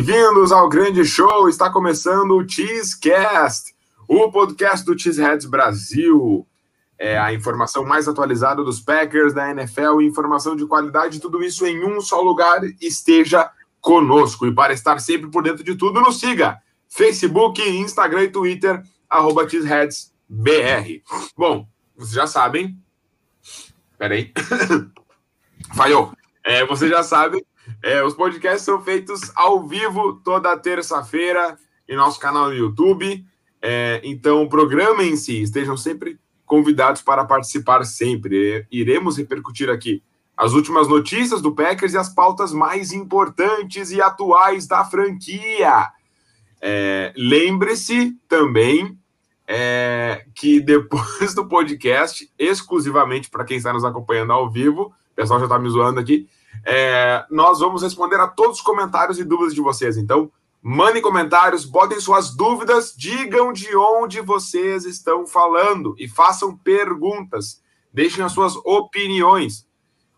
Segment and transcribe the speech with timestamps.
[0.00, 1.48] Bem-vindos, ao grande show.
[1.48, 3.74] Está começando o Cheesecast,
[4.06, 6.46] o podcast do Cheeseheads Brasil.
[6.96, 11.84] É a informação mais atualizada dos Packers, da NFL, informação de qualidade, tudo isso em
[11.84, 12.60] um só lugar.
[12.80, 14.46] Esteja conosco.
[14.46, 16.62] E para estar sempre por dentro de tudo, nos siga.
[16.88, 18.80] Facebook, Instagram e Twitter,
[19.10, 21.02] arroba CheeseheadsBR.
[21.36, 22.78] Bom, vocês já sabem.
[23.98, 24.32] Peraí.
[25.74, 26.12] Falhou.
[26.44, 27.44] É, vocês já sabem
[27.82, 31.56] é, os podcasts são feitos ao vivo toda terça-feira
[31.88, 33.24] em nosso canal no YouTube.
[33.62, 38.66] É, então, o programa em si, estejam sempre convidados para participar sempre.
[38.70, 40.02] Iremos repercutir aqui
[40.36, 45.88] as últimas notícias do Packers e as pautas mais importantes e atuais da franquia.
[46.60, 48.96] É, Lembre-se também
[49.46, 55.40] é, que depois do podcast, exclusivamente para quem está nos acompanhando ao vivo, o pessoal
[55.40, 56.28] já está me zoando aqui,
[56.64, 59.96] é, nós vamos responder a todos os comentários e dúvidas de vocês.
[59.96, 60.30] Então,
[60.62, 67.62] mandem comentários, botem suas dúvidas, digam de onde vocês estão falando e façam perguntas.
[67.92, 69.66] Deixem as suas opiniões.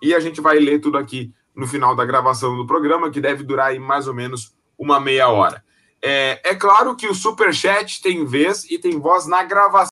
[0.03, 3.45] E a gente vai ler tudo aqui no final da gravação do programa, que deve
[3.45, 5.63] durar aí mais ou menos uma meia hora.
[6.03, 9.91] É, é claro que o Super Chat tem vez e tem voz na gravação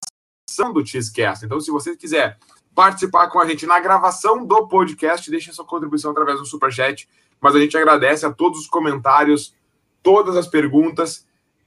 [0.72, 1.44] do Cheesecast.
[1.44, 2.38] Então, se você quiser
[2.78, 5.28] participar com a gente na gravação do podcast.
[5.28, 7.08] Deixe sua contribuição através do Superchat.
[7.40, 9.52] Mas a gente agradece a todos os comentários,
[10.00, 11.26] todas as perguntas.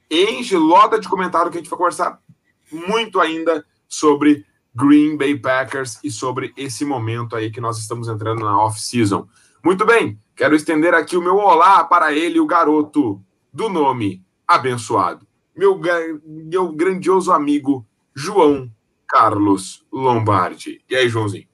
[0.09, 2.17] Enche loda de comentário que a gente vai conversar
[2.71, 8.45] muito ainda sobre Green Bay Packers e sobre esse momento aí que nós estamos entrando
[8.45, 9.27] na off-season.
[9.61, 13.21] Muito bem, quero estender aqui o meu olá para ele, o garoto
[13.51, 15.77] do nome abençoado, meu,
[16.25, 18.71] meu grandioso amigo João
[19.11, 20.81] Carlos Lombardi.
[20.89, 21.45] E aí, Joãozinho?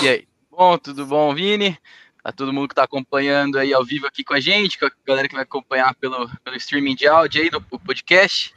[0.00, 0.28] E aí?
[0.48, 1.76] Bom, tudo bom, Vini?
[2.22, 4.90] A todo mundo que está acompanhando aí ao vivo aqui com a gente, com a
[5.04, 8.54] galera que vai acompanhar pelo, pelo streaming de áudio aí do podcast.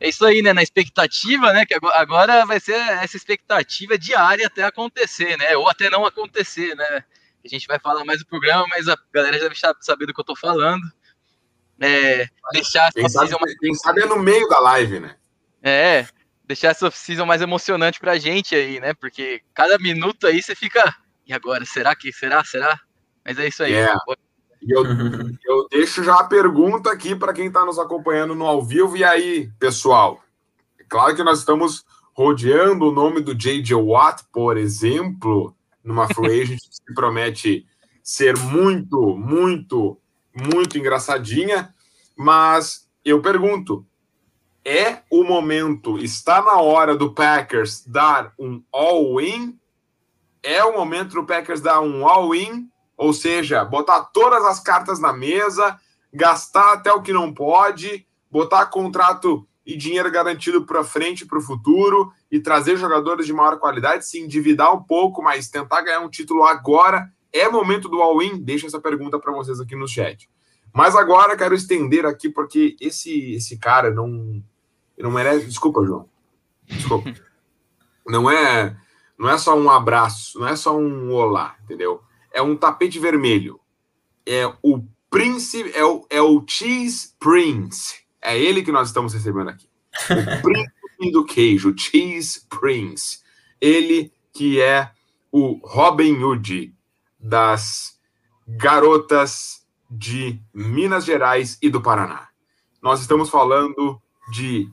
[0.00, 0.52] É isso aí, né?
[0.52, 1.64] Na expectativa, né?
[1.64, 5.56] Que agora vai ser essa expectativa diária até acontecer, né?
[5.56, 7.04] Ou até não acontecer, né?
[7.44, 10.20] A gente vai falar mais do programa, mas a galera já deve saber do que
[10.20, 10.82] eu tô falando.
[11.78, 15.14] É, deixar quem sabe, quem sabe é no meio da live, né?
[15.62, 16.06] É,
[16.46, 18.94] deixar essa off-season mais emocionante pra gente aí, né?
[18.94, 20.94] Porque cada minuto aí você fica.
[21.26, 21.64] E agora?
[21.64, 22.12] Será que?
[22.12, 22.44] Será?
[22.44, 22.78] Será?
[23.24, 23.74] Mas é isso aí.
[23.74, 23.92] É.
[24.62, 24.84] Eu,
[25.44, 28.96] eu deixo já a pergunta aqui para quem está nos acompanhando no ao vivo.
[28.96, 30.22] E aí, pessoal?
[30.78, 33.74] É claro que nós estamos rodeando o nome do J.J.
[33.74, 37.66] Watt, por exemplo, numa free agent que se promete
[38.02, 40.00] ser muito, muito,
[40.32, 41.74] muito engraçadinha.
[42.16, 43.86] Mas eu pergunto,
[44.66, 49.56] é o momento, está na hora do Packers dar um all-in?
[50.42, 55.12] É o momento do Packers dar um all-in, ou seja, botar todas as cartas na
[55.12, 55.78] mesa,
[56.12, 61.42] gastar até o que não pode, botar contrato e dinheiro garantido para frente, para o
[61.42, 66.10] futuro e trazer jogadores de maior qualidade, se endividar um pouco, mas tentar ganhar um
[66.10, 67.08] título agora.
[67.32, 68.42] É momento do all-in?
[68.42, 70.28] Deixa essa pergunta para vocês aqui no chat.
[70.74, 74.42] Mas agora quero estender aqui porque esse esse cara não
[75.02, 75.46] não merece.
[75.46, 76.08] Desculpa, João.
[76.66, 77.12] Desculpa.
[78.08, 78.76] Não é,
[79.18, 82.04] não é só um abraço, não é só um olá, entendeu?
[82.32, 83.58] É um tapete vermelho.
[84.24, 84.80] É o
[85.10, 87.96] príncipe, é o, é o Cheese Prince.
[88.22, 89.68] É ele que nós estamos recebendo aqui.
[90.08, 93.20] O príncipe do queijo, Cheese Prince.
[93.60, 94.92] Ele que é
[95.32, 96.74] o Robin Hood
[97.18, 97.98] das
[98.46, 102.28] garotas de Minas Gerais e do Paraná.
[102.82, 104.00] Nós estamos falando
[104.30, 104.68] de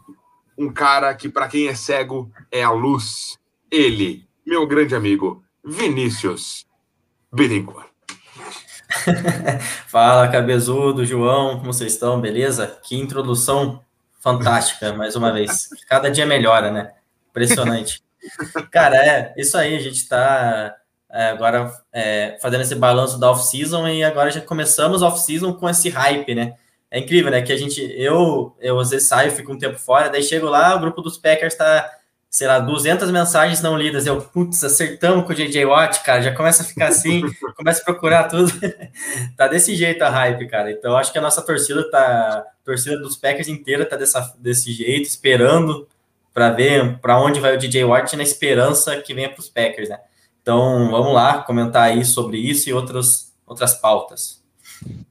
[0.58, 3.38] um cara que, para quem é cego, é a luz.
[3.72, 6.66] Ele, meu grande amigo, Vinícius
[7.32, 7.88] Bittencourt.
[9.88, 12.22] Fala, cabezudo, João, como vocês estão?
[12.22, 12.80] Beleza?
[12.84, 13.82] Que introdução
[14.20, 15.70] fantástica, mais uma vez.
[15.88, 16.94] Cada dia melhora, né?
[17.30, 18.04] Impressionante.
[18.72, 20.76] Cara, é isso aí, a gente está
[21.12, 25.90] é, agora é, fazendo esse balanço da off-season e agora já começamos off-season com esse
[25.90, 26.56] hype, né?
[26.94, 27.42] É incrível, né?
[27.42, 30.76] Que a gente, eu, eu às vezes saio, fico um tempo fora, daí chego lá,
[30.76, 31.90] o grupo dos Packers tá,
[32.30, 34.06] sei lá, 200 mensagens não lidas.
[34.06, 37.24] Eu, putz, acertamos com o JJ Watt, cara, já começa a ficar assim,
[37.58, 38.54] começa a procurar tudo.
[39.36, 40.72] tá desse jeito a hype, cara.
[40.72, 44.72] Então acho que a nossa torcida tá, a torcida dos Packers inteira tá dessa, desse
[44.72, 45.88] jeito, esperando
[46.32, 49.90] para ver para onde vai o DJ Watt na esperança que venha para os Packers,
[49.90, 50.00] né?
[50.44, 54.43] Então vamos lá comentar aí sobre isso e outras outras pautas.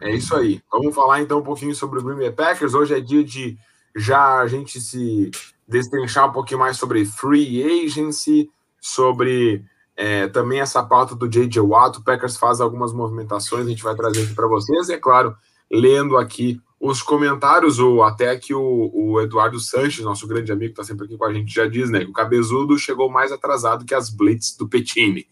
[0.00, 0.60] É isso aí.
[0.70, 2.74] Vamos falar então um pouquinho sobre o Green Bay Packers.
[2.74, 3.56] Hoje é dia de
[3.94, 5.30] já a gente se
[5.66, 9.64] destrinchar um pouquinho mais sobre free agency, sobre
[9.96, 11.60] é, também essa pauta do J.J.
[11.60, 11.98] Watt.
[11.98, 14.88] O Packers faz algumas movimentações, a gente vai trazer aqui para vocês.
[14.88, 15.36] E é claro,
[15.70, 20.82] lendo aqui os comentários, ou até que o, o Eduardo Sanches, nosso grande amigo, está
[20.82, 22.00] sempre aqui com a gente, já diz, né?
[22.00, 25.26] Que o Cabezudo chegou mais atrasado que as blitz do Petini.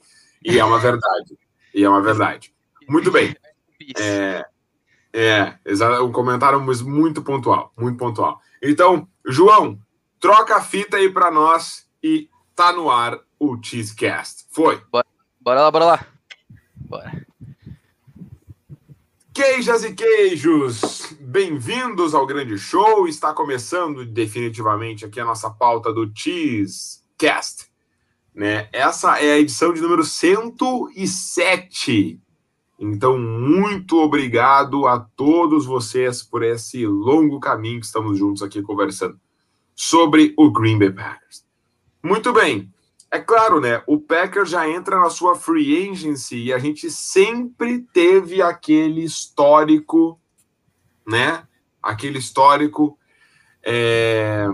[0.44, 1.36] E é uma verdade.
[1.74, 2.54] E é uma verdade.
[2.88, 3.34] Muito bem.
[3.98, 4.44] É,
[5.12, 5.58] é
[6.00, 8.40] um comentário muito pontual, muito pontual.
[8.62, 9.80] Então, João,
[10.18, 14.46] troca a fita aí para nós e tá no ar o Cheesecast.
[14.50, 14.82] Foi.
[14.90, 15.06] Bora,
[15.40, 16.04] bora lá, bora lá.
[16.76, 17.26] Bora.
[19.32, 23.08] Queijas e queijos, bem-vindos ao grande show.
[23.08, 27.70] Está começando definitivamente aqui a nossa pauta do Cheesecast.
[28.34, 28.68] Né?
[28.72, 32.20] Essa é a edição de número 107.
[32.82, 39.20] Então, muito obrigado a todos vocês por esse longo caminho que estamos juntos aqui conversando
[39.76, 41.44] sobre o Green Bay Packers.
[42.02, 42.72] Muito bem.
[43.10, 43.82] É claro, né?
[43.86, 50.18] O Packers já entra na sua free agency e a gente sempre teve aquele histórico,
[51.06, 51.42] né?
[51.82, 52.98] Aquele histórico.
[53.62, 54.46] É...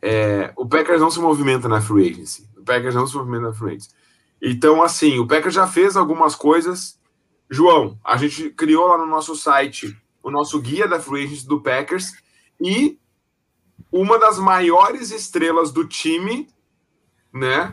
[0.00, 0.52] É...
[0.54, 2.48] o Packers não se movimenta na free agency.
[2.56, 3.90] O Packers não se movimenta na free agency.
[4.40, 6.96] Então, assim, o Packers já fez algumas coisas.
[7.48, 12.12] João, a gente criou lá no nosso site o nosso guia da free do Packers
[12.60, 12.98] e
[13.92, 16.48] uma das maiores estrelas do time
[17.36, 17.72] né?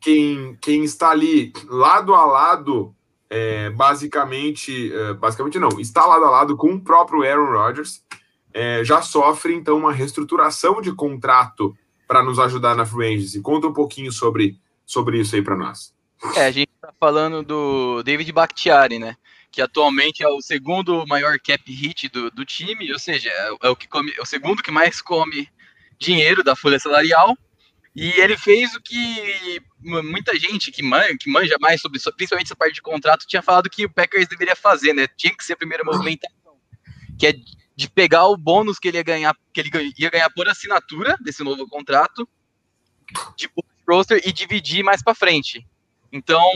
[0.00, 2.94] Quem, quem está ali lado a lado,
[3.30, 8.04] é, basicamente, é, basicamente não, está lado a lado com o próprio Aaron Rodgers,
[8.52, 11.74] é, já sofre então uma reestruturação de contrato
[12.06, 13.40] para nos ajudar na free.
[13.40, 15.93] Conta um pouquinho sobre, sobre isso aí para nós.
[16.36, 19.16] É, a gente está falando do David Bakhtiari, né?
[19.50, 23.68] Que atualmente é o segundo maior cap hit do, do time, ou seja, é, é
[23.68, 25.48] o que come, é o segundo que mais come
[25.98, 27.36] dinheiro da folha salarial
[27.94, 32.56] e ele fez o que muita gente que manja, que manja mais sobre, principalmente essa
[32.56, 35.06] parte de contrato, tinha falado que o Packers deveria fazer, né?
[35.16, 36.58] Tinha que ser a primeira movimentação,
[37.16, 37.34] que é
[37.76, 41.44] de pegar o bônus que ele ia ganhar, que ele ia ganhar por assinatura desse
[41.44, 42.28] novo contrato,
[43.36, 43.48] de
[43.88, 45.64] roster e dividir mais para frente.
[46.14, 46.48] Então,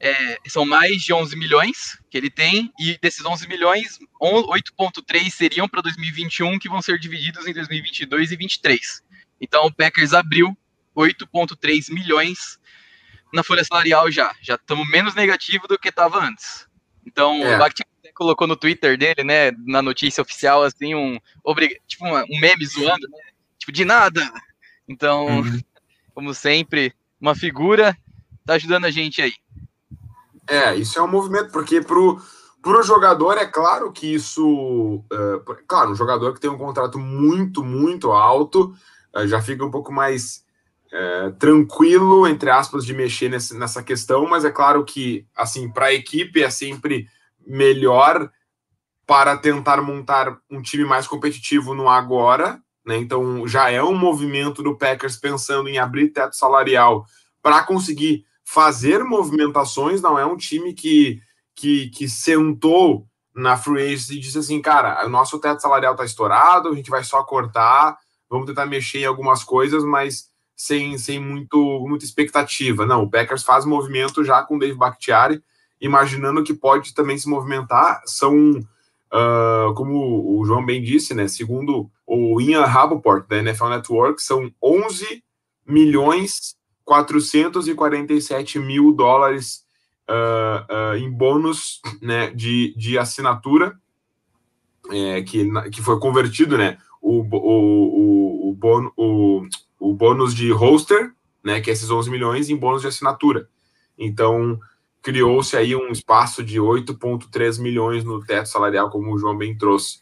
[0.00, 5.68] é, são mais de 11 milhões que ele tem, e desses 11 milhões, 8,3 seriam
[5.68, 9.04] para 2021, que vão ser divididos em 2022 e 2023.
[9.40, 10.56] Então o Packers abriu
[10.96, 12.58] 8,3 milhões
[13.32, 14.34] na folha salarial já.
[14.42, 16.66] Já estamos menos negativo do que estava antes.
[17.06, 17.54] Então é.
[17.54, 21.20] o Bakhtiari colocou no Twitter dele, né, na notícia oficial, assim, um,
[21.86, 23.18] tipo um meme zoando, né?
[23.58, 24.28] Tipo, de nada.
[24.88, 25.60] Então, uhum.
[26.12, 27.96] como sempre, uma figura
[28.46, 29.32] tá ajudando a gente aí.
[30.48, 32.20] É, isso é um movimento, porque pro,
[32.62, 35.02] pro jogador é claro que isso.
[35.12, 38.74] Uh, claro, um jogador que tem um contrato muito, muito alto
[39.14, 40.44] eh, já fica um pouco mais
[40.92, 45.86] é, tranquilo, entre aspas, de mexer nesse, nessa questão, mas é claro que, assim, para
[45.86, 47.08] a equipe é sempre
[47.46, 48.30] melhor
[49.06, 52.96] para tentar montar um time mais competitivo no agora, né?
[52.96, 57.06] Então já é um movimento do Packers pensando em abrir teto salarial
[57.42, 61.20] para conseguir fazer movimentações, não é um time que,
[61.54, 66.04] que, que sentou na free agency e disse assim, cara, o nosso teto salarial está
[66.04, 67.98] estourado, a gente vai só cortar,
[68.30, 72.86] vamos tentar mexer em algumas coisas, mas sem, sem muito, muita expectativa.
[72.86, 75.42] Não, o Packers faz movimento já com o Dave Bakhtiari,
[75.80, 78.00] imaginando que pode também se movimentar.
[78.06, 84.22] São, uh, como o João bem disse, né, segundo o Ian Rapoport, da NFL Network,
[84.22, 85.22] são 11
[85.66, 86.55] milhões
[86.86, 89.66] 447 mil dólares
[90.08, 93.78] uh, uh, em bônus né, de, de assinatura,
[94.90, 96.78] é, que, que foi convertido, né?
[97.06, 99.42] o, o, o, bônus, o,
[99.78, 101.12] o bônus de roster,
[101.44, 103.48] né, que é esses 11 milhões, em bônus de assinatura.
[103.96, 104.58] Então,
[105.00, 110.00] criou-se aí um espaço de 8,3 milhões no teto salarial, como o João bem trouxe.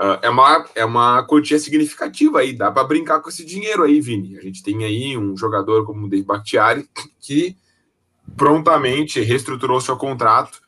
[0.00, 4.00] Uh, é, uma, é uma quantia significativa aí, dá para brincar com esse dinheiro aí,
[4.00, 4.38] Vini.
[4.38, 6.88] A gente tem aí um jogador como o Dave Bakhtiari,
[7.20, 7.56] que
[8.36, 10.60] prontamente reestruturou seu contrato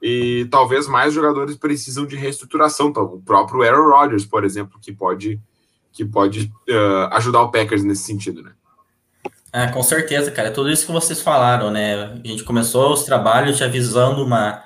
[0.00, 2.88] e talvez mais jogadores precisam de reestruturação.
[2.88, 5.40] Então, o próprio Aaron Rodgers, por exemplo, que pode,
[5.92, 8.52] que pode uh, ajudar o Packers nesse sentido, né?
[9.52, 10.48] É, com certeza, cara.
[10.48, 12.20] É tudo isso que vocês falaram, né?
[12.24, 14.62] A gente começou os trabalhos já visando uma,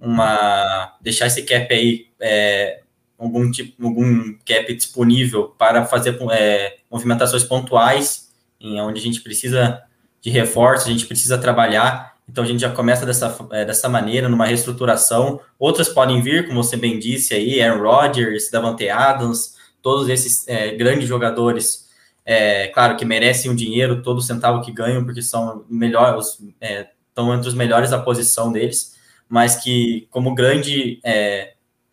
[0.00, 2.80] uma deixar esse cap aí, é,
[3.24, 9.82] algum tipo, algum cap disponível para fazer é, movimentações pontuais, em onde a gente precisa
[10.20, 14.28] de reforço, a gente precisa trabalhar então a gente já começa dessa, é, dessa maneira,
[14.28, 15.40] numa reestruturação.
[15.58, 20.74] Outras podem vir, como você bem disse aí, Aaron Rodgers, Davante Adams, todos esses é,
[20.74, 21.84] grandes jogadores,
[22.24, 27.34] é, claro que merecem o dinheiro, todo centavo que ganham, porque são melhores, é, estão
[27.34, 28.94] entre os melhores da posição deles,
[29.28, 31.00] mas que como grande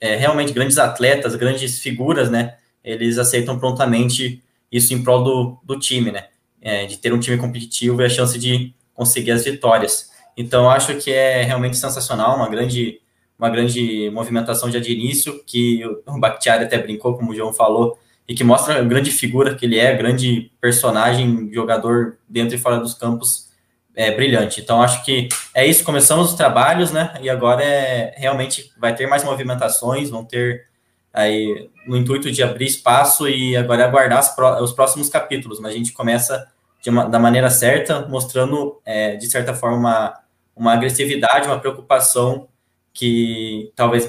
[0.01, 2.55] é, realmente grandes atletas, grandes figuras, né?
[2.83, 6.25] Eles aceitam prontamente isso em prol do, do time, né?
[6.59, 10.09] É, de ter um time competitivo e a chance de conseguir as vitórias.
[10.35, 12.99] Então, acho que é realmente sensacional, uma grande,
[13.37, 17.97] uma grande movimentação já de início, que o Bakhtiari até brincou, como o João falou,
[18.27, 22.79] e que mostra a grande figura que ele é, grande personagem, jogador dentro e fora
[22.79, 23.50] dos campos,
[23.95, 24.61] é, brilhante.
[24.61, 25.83] Então, acho que é isso.
[25.83, 27.13] Começamos os trabalhos, né?
[27.21, 30.67] E agora é realmente vai ter mais movimentações, vão ter
[31.13, 34.21] aí no intuito de abrir espaço e agora é aguardar
[34.61, 35.59] os próximos capítulos.
[35.59, 36.47] Mas a gente começa
[36.87, 40.19] uma, da maneira certa, mostrando é, de certa forma uma,
[40.55, 42.47] uma agressividade, uma preocupação
[42.93, 44.07] que talvez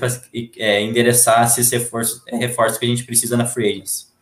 [0.57, 4.13] é, endereçasse esse reforço, é, reforço que a gente precisa na free agents.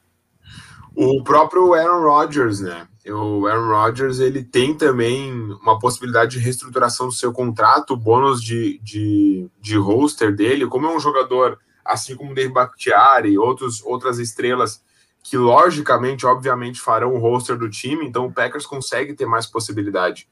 [0.94, 2.86] O próprio Aaron Rodgers, né?
[3.06, 8.78] O Aaron Rodgers ele tem também uma possibilidade de reestruturação do seu contrato, bônus de,
[8.82, 10.66] de, de roster dele.
[10.66, 14.82] Como é um jogador, assim como o Dave Bakhtiari e outros, outras estrelas,
[15.22, 20.28] que logicamente, obviamente, farão o roster do time, então o Packers consegue ter mais possibilidade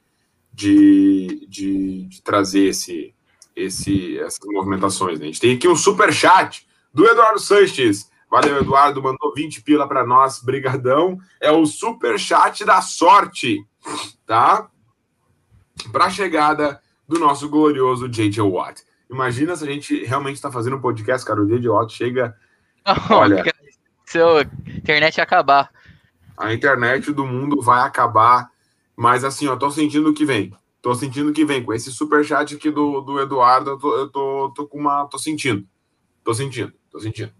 [0.53, 3.15] de, de, de trazer esse,
[3.55, 5.19] esse, essas movimentações.
[5.19, 5.27] Né?
[5.27, 8.11] A gente tem aqui um super chat do Eduardo Sanches.
[8.31, 11.19] Valeu, Eduardo, mandou 20 pila para nós, brigadão.
[11.41, 13.65] É o super chat da sorte,
[14.27, 14.69] tá?
[15.91, 18.43] Para chegada do nosso glorioso J.J.
[18.43, 18.83] Watt.
[19.11, 21.69] Imagina se a gente realmente está fazendo um podcast, cara, o J.J.
[21.69, 22.37] Watt chega...
[23.11, 23.43] olha...
[24.05, 25.71] Se a internet acabar.
[26.37, 28.51] A internet do mundo vai acabar,
[28.97, 30.55] mas assim, ó, tô sentindo que vem.
[30.81, 31.63] Tô sentindo que vem.
[31.63, 35.07] Com esse super chat aqui do, do Eduardo, eu tô, eu tô, tô com uma...
[35.07, 35.67] Tô sentindo.
[36.23, 37.38] Tô sentindo, tô sentindo.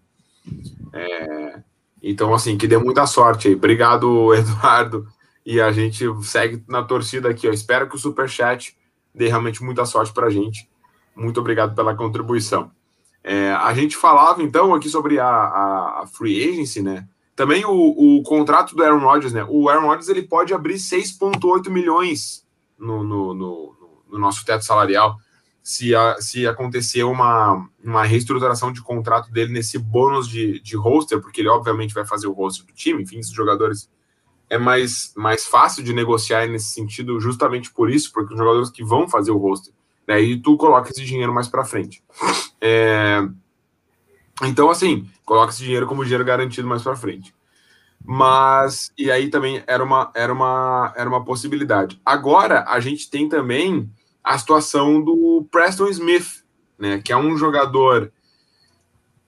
[0.93, 1.61] É,
[2.01, 3.55] então, assim, que dê muita sorte aí.
[3.55, 5.07] Obrigado, Eduardo.
[5.45, 7.47] E a gente segue na torcida aqui.
[7.47, 7.51] Ó.
[7.51, 8.75] Espero que o Superchat
[9.13, 10.69] dê realmente muita sorte para a gente.
[11.15, 12.71] Muito obrigado pela contribuição.
[13.23, 17.07] É, a gente falava, então, aqui sobre a, a, a Free Agency, né?
[17.35, 19.45] Também o, o, contrato do Aaron Rodgers, né?
[19.47, 22.45] O Aaron Rodgers ele pode abrir 6,8 milhões
[22.77, 23.75] no, no, no,
[24.11, 25.17] no nosso teto salarial
[25.69, 31.21] se, a, se acontecer uma, uma reestruturação de contrato dele nesse bônus de, de roster,
[31.21, 33.87] porque ele obviamente vai fazer o roster do time, enfim, esses jogadores
[34.49, 38.83] é mais, mais fácil de negociar nesse sentido, justamente por isso, porque os jogadores que
[38.83, 39.71] vão fazer o roster,
[40.07, 42.03] né, tu coloca esse dinheiro mais para frente.
[42.59, 43.21] É,
[44.41, 47.31] então, assim, coloca esse dinheiro como dinheiro garantido mais para frente.
[48.03, 52.01] Mas, e aí também era uma, era, uma, era uma possibilidade.
[52.03, 53.87] Agora, a gente tem também
[54.23, 56.43] a situação do Preston Smith,
[56.77, 58.11] né, que é um jogador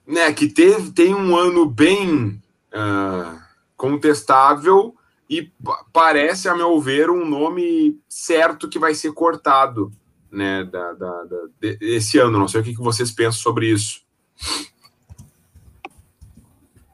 [0.06, 3.40] né, que teve, tem um ano bem uh,
[3.76, 4.94] contestável
[5.28, 5.50] e
[5.92, 9.92] parece, a meu ver, um nome certo que vai ser cortado
[10.30, 11.36] né, da, da, da
[11.80, 12.38] esse ano.
[12.38, 14.02] Não sei o que, que vocês pensam sobre isso.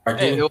[0.06, 0.50] É, eu,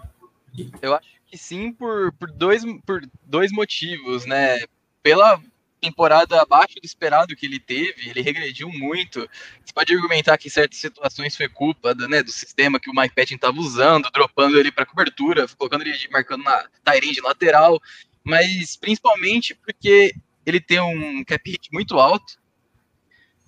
[0.81, 4.59] eu acho que sim, por, por, dois, por dois motivos, né?
[5.01, 5.41] Pela
[5.79, 9.19] temporada abaixo do esperado que ele teve, ele regrediu muito.
[9.63, 12.93] Você pode argumentar que em certas situações foi culpa do, né, do sistema que o
[12.93, 17.79] Mike Patton estava usando, dropando ele para cobertura, colocando ele marcando na Tyrande lateral,
[18.23, 20.13] mas principalmente porque
[20.45, 22.37] ele tem um cap hit muito alto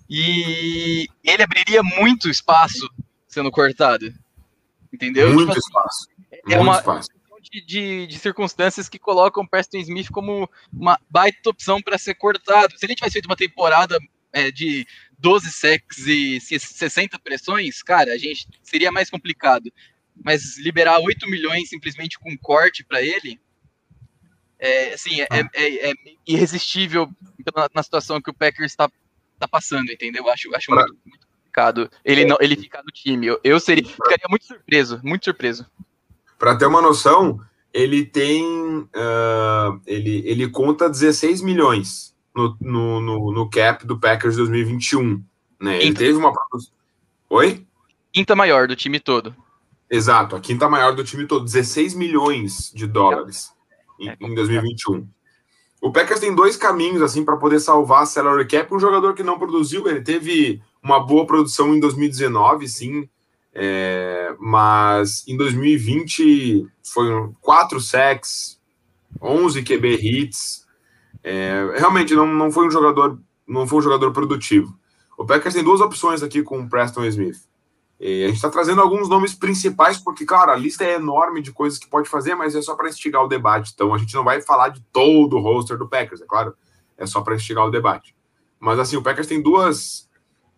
[0.08, 2.88] e ele abriria muito espaço
[3.28, 4.12] sendo cortado.
[4.92, 5.32] Entendeu?
[5.32, 6.08] Muito tipo assim, espaço.
[6.32, 10.98] É muito uma, espaço de, de, de, circunstâncias que colocam o Preston Smith como uma
[11.08, 12.78] baita opção para ser cortado.
[12.78, 13.98] Se ele tivesse feito uma temporada
[14.32, 14.86] é, de
[15.18, 19.72] 12 sacks e 60 pressões, cara, a gente seria mais complicado.
[20.22, 23.40] Mas liberar 8 milhões simplesmente com corte para ele,
[24.58, 25.48] é, assim, é, ah.
[25.54, 25.94] é, é,
[26.26, 27.10] irresistível
[27.74, 28.90] na, situação que o Packers está
[29.38, 30.24] tá passando, entendeu?
[30.24, 33.26] Eu acho, acho muito, muito complicado ele, não, ele ficar no time.
[33.26, 35.66] Eu, eu seria, ficaria muito surpreso, muito surpreso.
[36.40, 37.38] Para ter uma noção,
[37.70, 38.42] ele tem.
[38.78, 45.22] Uh, ele, ele conta 16 milhões no, no, no, no cap do Packers 2021.
[45.60, 45.82] Né?
[45.82, 46.32] Ele teve uma.
[47.28, 47.66] Oi?
[48.10, 49.36] Quinta maior do time todo.
[49.90, 53.52] Exato, a quinta maior do time todo, 16 milhões de dólares
[53.98, 55.06] em, é em 2021.
[55.82, 58.72] O Packers tem dois caminhos assim para poder salvar a salary cap.
[58.72, 63.08] Um jogador que não produziu, ele teve uma boa produção em 2019, sim,
[63.54, 68.58] é, mas em 2020 foram quatro sacks,
[69.20, 70.66] 11 QB hits.
[71.22, 74.78] É, realmente não, não foi um jogador não foi um jogador produtivo.
[75.18, 77.36] O Packers tem duas opções aqui com o Preston Smith.
[77.98, 81.52] E a gente está trazendo alguns nomes principais, porque, claro, a lista é enorme de
[81.52, 83.72] coisas que pode fazer, mas é só para instigar o debate.
[83.74, 86.54] Então a gente não vai falar de todo o roster do Packers, é claro,
[86.96, 88.16] é só para instigar o debate.
[88.58, 90.08] Mas assim, o Packers tem duas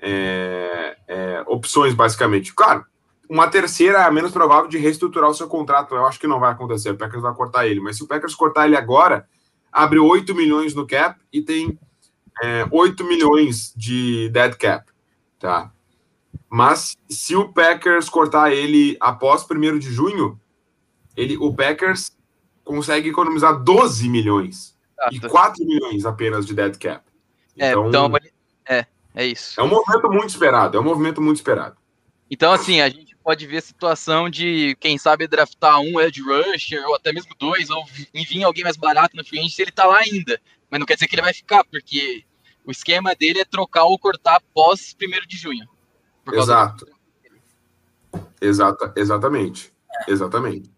[0.02, 2.52] é, é, opções, basicamente.
[2.52, 2.84] Claro,
[3.30, 5.94] uma terceira é a menos provável de reestruturar o seu contrato.
[5.94, 6.90] Eu acho que não vai acontecer.
[6.90, 7.80] O Packers vai cortar ele.
[7.80, 9.26] Mas se o Packers cortar ele agora,
[9.70, 11.78] abre 8 milhões no cap e tem
[12.42, 14.90] é, 8 milhões de dead cap.
[15.38, 15.72] Tá?
[16.50, 20.38] Mas se o Packers cortar ele após 1 de junho,
[21.16, 22.10] ele, o Packers
[22.64, 24.76] consegue economizar 12 milhões.
[24.98, 25.26] Exato.
[25.26, 27.04] E 4 milhões apenas de dead cap.
[27.56, 28.12] Então, é, então,
[28.68, 29.60] é, é isso.
[29.60, 30.76] É um movimento muito esperado.
[30.76, 31.76] É um movimento muito esperado.
[32.30, 36.82] Então, assim, a gente pode ver a situação de, quem sabe, draftar um edge rusher,
[36.86, 39.98] ou até mesmo dois, ou vir alguém mais barato no free se ele tá lá
[39.98, 40.40] ainda.
[40.70, 42.24] Mas não quer dizer que ele vai ficar, porque
[42.64, 45.68] o esquema dele é trocar ou cortar após 1 de junho.
[46.32, 46.86] Exato.
[46.86, 46.92] Do...
[48.40, 49.72] Exata, exatamente.
[50.08, 50.70] Exatamente.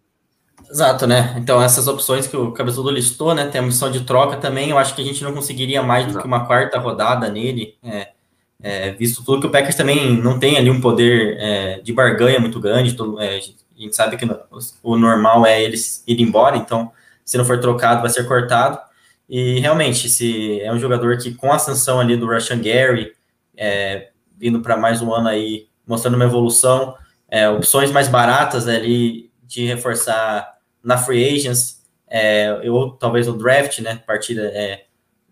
[0.69, 1.35] Exato, né?
[1.37, 3.47] Então, essas opções que o Cabeçudo listou, né?
[3.47, 4.69] Tem a missão de troca também.
[4.69, 8.13] Eu acho que a gente não conseguiria mais do que uma quarta rodada nele, é,
[8.61, 12.39] é, visto tudo que o Packers também não tem ali um poder é, de barganha
[12.39, 12.95] muito grande.
[13.19, 13.39] É, a
[13.81, 14.25] gente sabe que
[14.81, 16.91] o normal é eles ir embora, então,
[17.23, 18.79] se não for trocado, vai ser cortado.
[19.29, 23.13] E realmente, se é um jogador que, com a ascensão ali do Russian Gary,
[23.57, 26.95] é, vindo para mais um ano aí, mostrando uma evolução,
[27.29, 33.79] é, opções mais baratas ali de reforçar na free agents, é, ou talvez no draft,
[33.79, 34.51] né, partida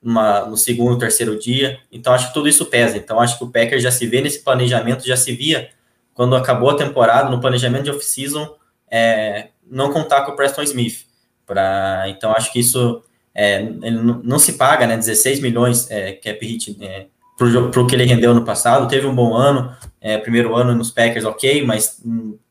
[0.03, 1.79] no segundo, terceiro dia.
[1.91, 2.97] Então, acho que tudo isso pesa.
[2.97, 5.69] Então, acho que o Packers já se vê nesse planejamento, já se via
[6.13, 8.55] quando acabou a temporada, no planejamento de off-season,
[8.89, 11.05] é, não contar com o Preston Smith.
[11.45, 14.95] Pra, então, acho que isso é, não, não, se paga, né?
[14.95, 18.87] 16 milhões é, cap hit é, para o que ele rendeu no passado.
[18.87, 22.01] Teve um bom ano, é, primeiro ano nos Packers, ok, mas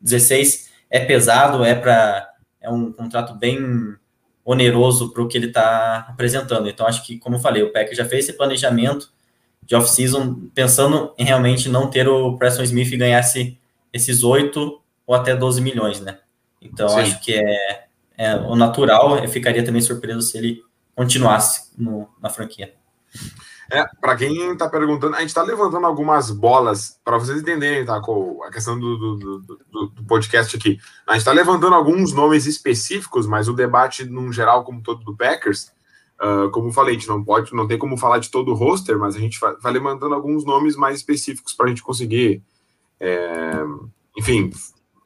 [0.00, 2.28] 16 é pesado, é para
[2.60, 3.96] é um contrato bem
[4.44, 6.68] oneroso para o que ele está apresentando.
[6.68, 9.12] Então, acho que, como eu falei, o Packers já fez esse planejamento
[9.64, 13.58] de off-season pensando em realmente não ter o Preston Smith e ganhasse
[13.92, 16.18] esses 8 ou até 12 milhões, né?
[16.60, 17.00] Então, Sim.
[17.00, 17.84] acho que é,
[18.16, 19.18] é o natural.
[19.18, 20.62] Eu ficaria também surpreso se ele
[20.94, 22.74] continuasse no, na franquia.
[23.74, 28.02] É, para quem está perguntando, a gente está levantando algumas bolas para vocês entenderem, tá?
[28.02, 30.78] Com a questão do, do, do, do podcast aqui.
[31.06, 35.16] A gente está levantando alguns nomes específicos, mas o debate, num geral, como todo do
[35.16, 35.72] Packers,
[36.20, 38.98] uh, como falei, a gente não pode, não tem como falar de todo o roster,
[38.98, 42.42] mas a gente vai, vai levantando alguns nomes mais específicos para a gente conseguir,
[43.00, 43.54] é,
[44.18, 44.50] enfim,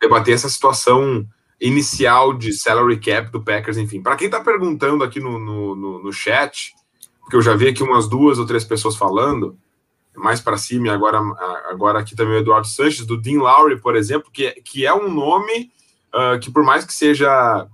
[0.00, 1.24] debater essa situação
[1.60, 4.02] inicial de salary cap do Packers, enfim.
[4.02, 6.74] Para quem está perguntando aqui no, no, no, no chat
[7.26, 9.58] porque eu já vi aqui umas duas ou três pessoas falando,
[10.14, 11.18] mais para cima, e agora,
[11.68, 15.12] agora aqui também o Eduardo Sanches, do Dean Lowry, por exemplo, que, que é um
[15.12, 15.72] nome
[16.14, 17.66] uh, que, por mais que seja,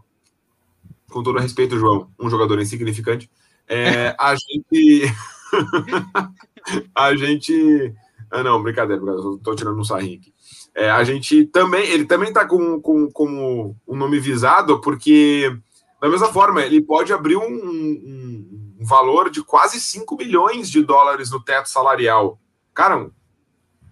[1.11, 3.31] com todo respeito, João, um jogador insignificante,
[3.69, 5.15] é, a gente.
[6.97, 7.95] a gente.
[8.31, 9.03] Ah, não, brincadeira,
[9.37, 10.33] estou tirando um sarrinho aqui.
[10.75, 15.55] É, a gente também, ele também está com, com, como um nome visado, porque,
[16.01, 20.83] da mesma forma, ele pode abrir um, um um valor de quase 5 milhões de
[20.83, 22.38] dólares no teto salarial.
[22.75, 23.11] Cara,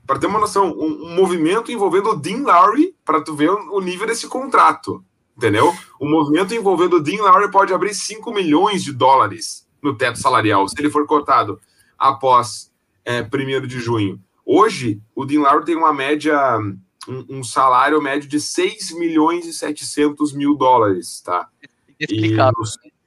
[0.07, 3.81] para ter uma noção, um, um, movimento envolvendo o Dean Lowry, para tu ver o
[3.81, 5.05] nível desse contrato,
[5.37, 5.73] entendeu?
[6.01, 10.69] Um movimento envolvendo o Dean Lowry pode abrir 5 milhões de dólares no teto salarial,
[10.69, 11.61] se ele for cortado
[11.97, 12.73] após
[13.05, 14.21] é, 1 de junho.
[14.45, 16.59] Hoje, o Dean Lowry tem uma média,
[17.09, 21.49] um, um, salário médio de 6 milhões e 700 mil dólares, tá?
[22.01, 22.63] Explicável.
[22.85, 23.00] E,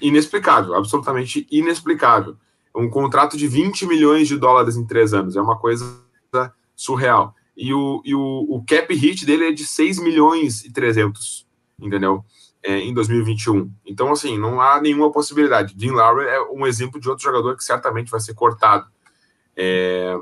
[0.00, 2.36] inexplicável, absolutamente inexplicável.
[2.74, 6.00] Um contrato de 20 milhões de dólares em três anos, é uma coisa
[6.76, 7.34] surreal.
[7.56, 11.44] E o, e o, o cap hit dele é de 6 milhões e 300,
[11.80, 12.24] entendeu?
[12.62, 13.70] É, em 2021.
[13.84, 15.74] Então, assim, não há nenhuma possibilidade.
[15.74, 18.86] Dean Lowry é um exemplo de outro jogador que certamente vai ser cortado.
[19.56, 20.16] É...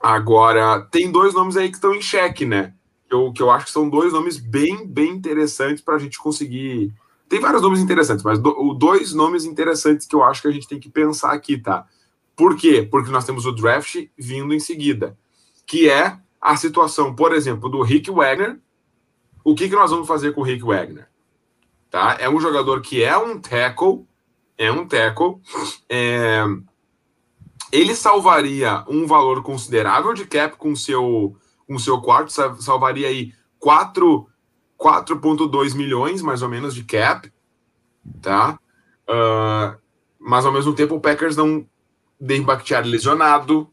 [0.00, 2.74] Agora, tem dois nomes aí que estão em xeque, né?
[3.10, 6.92] Eu, que eu acho que são dois nomes bem, bem interessantes para a gente conseguir
[7.34, 10.68] tem vários nomes interessantes, mas do, dois nomes interessantes que eu acho que a gente
[10.68, 11.84] tem que pensar aqui, tá?
[12.36, 12.86] Por quê?
[12.88, 15.18] Porque nós temos o draft vindo em seguida,
[15.66, 18.60] que é a situação, por exemplo, do Rick Wagner.
[19.42, 21.08] O que, que nós vamos fazer com o Rick Wagner?
[21.90, 22.16] Tá?
[22.20, 24.06] É um jogador que é um tackle,
[24.56, 25.40] é um tackle,
[25.88, 26.44] é...
[27.72, 32.30] ele salvaria um valor considerável de cap com seu com seu quarto,
[32.62, 34.28] salvaria aí quatro
[34.78, 37.32] 4,2 milhões, mais ou menos, de cap,
[38.20, 38.58] tá?
[39.08, 39.78] Uh,
[40.18, 41.66] mas, ao mesmo tempo, o Packers não...
[42.20, 43.68] Dave Bakhtiari lesionado,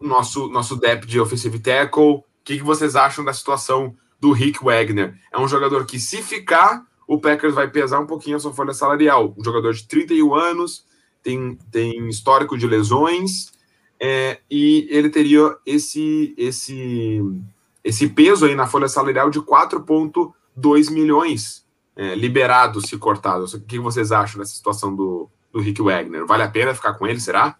[0.00, 2.16] nosso, nosso depth de offensive tackle.
[2.16, 5.18] O que, que vocês acham da situação do Rick Wagner?
[5.32, 8.74] É um jogador que, se ficar, o Packers vai pesar um pouquinho a sua folha
[8.74, 9.34] salarial.
[9.36, 10.84] Um jogador de 31 anos,
[11.22, 13.52] tem, tem histórico de lesões,
[14.00, 17.20] é, e ele teria esse, esse
[17.84, 21.64] esse peso aí na folha salarial de 4,2 milhões
[21.96, 23.54] é, liberados se cortados.
[23.54, 26.26] O que vocês acham dessa situação do, do Rick Wagner?
[26.26, 27.56] Vale a pena ficar com ele, será?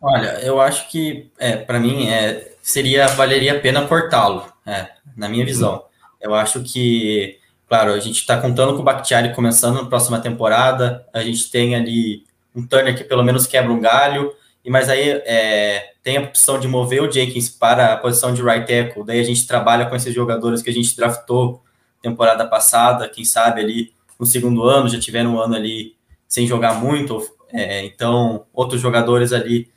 [0.00, 5.28] Olha, eu acho que, é, para mim, é, seria valeria a pena cortá-lo, é, na
[5.28, 5.84] minha visão.
[6.20, 11.06] Eu acho que, claro, a gente está contando com o Bakhtiari começando na próxima temporada,
[11.12, 14.32] a gente tem ali um Turner que pelo menos quebra um galho,
[14.64, 18.42] e mas aí é, tem a opção de mover o Jenkins para a posição de
[18.42, 21.62] right tackle, daí a gente trabalha com esses jogadores que a gente draftou
[22.00, 25.96] temporada passada, quem sabe ali no segundo ano, já tiveram um ano ali
[26.28, 27.22] sem jogar muito,
[27.52, 29.68] é, então outros jogadores ali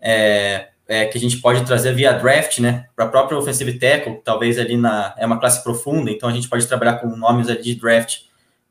[0.00, 4.20] é, é, que a gente pode trazer via draft, né, para a própria offensive tackle,
[4.24, 7.62] talvez ali na, é uma classe profunda, então a gente pode trabalhar com nomes ali
[7.62, 8.25] de draft,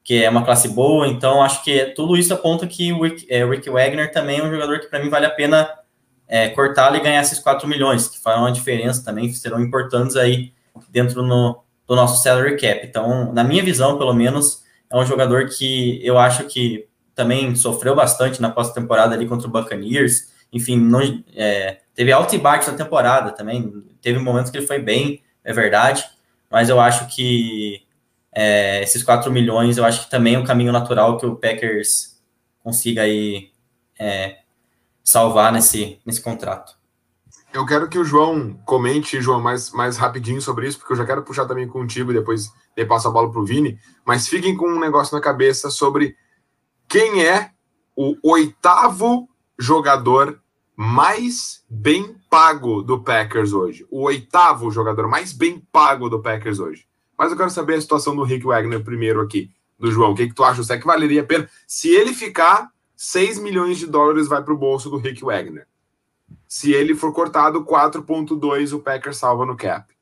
[0.05, 3.43] que é uma classe boa, então acho que tudo isso aponta que o Rick, é,
[3.43, 5.67] Rick Wagner também é um jogador que para mim vale a pena
[6.27, 10.53] é, cortá-lo e ganhar esses 4 milhões, que farão uma diferença também, serão importantes aí
[10.91, 12.85] dentro no, do nosso salary cap.
[12.85, 17.95] Então, na minha visão, pelo menos, é um jogador que eu acho que também sofreu
[17.95, 20.31] bastante na pós-temporada ali contra o Buccaneers.
[20.53, 21.01] Enfim, não,
[21.35, 23.83] é, teve alto e baixo na temporada também.
[24.03, 26.05] Teve momentos que ele foi bem, é verdade.
[26.51, 27.84] Mas eu acho que
[28.35, 32.21] é, esses 4 milhões, eu acho que também é um caminho natural que o Packers
[32.61, 33.51] consiga aí
[33.97, 34.39] é,
[35.01, 36.75] salvar nesse, nesse contrato.
[37.53, 41.05] Eu quero que o João comente, João, mais, mais rapidinho sobre isso, porque eu já
[41.05, 43.79] quero puxar também contigo e depois eu passo a bola para o Vini.
[44.03, 46.17] Mas fiquem com um negócio na cabeça sobre
[46.89, 47.51] quem é
[47.95, 50.41] o oitavo jogador
[50.75, 53.87] mais bem pago do Packers hoje.
[53.89, 56.85] O oitavo jogador mais bem pago do Packers hoje.
[57.17, 60.11] Mas eu quero saber a situação do Rick Wagner primeiro aqui, do João.
[60.11, 60.63] O que, que tu acha?
[60.63, 61.49] Será que valeria a pena?
[61.67, 65.67] Se ele ficar, 6 milhões de dólares vai para o bolso do Rick Wagner.
[66.47, 69.93] Se ele for cortado, 4.2 o Packers salva no cap.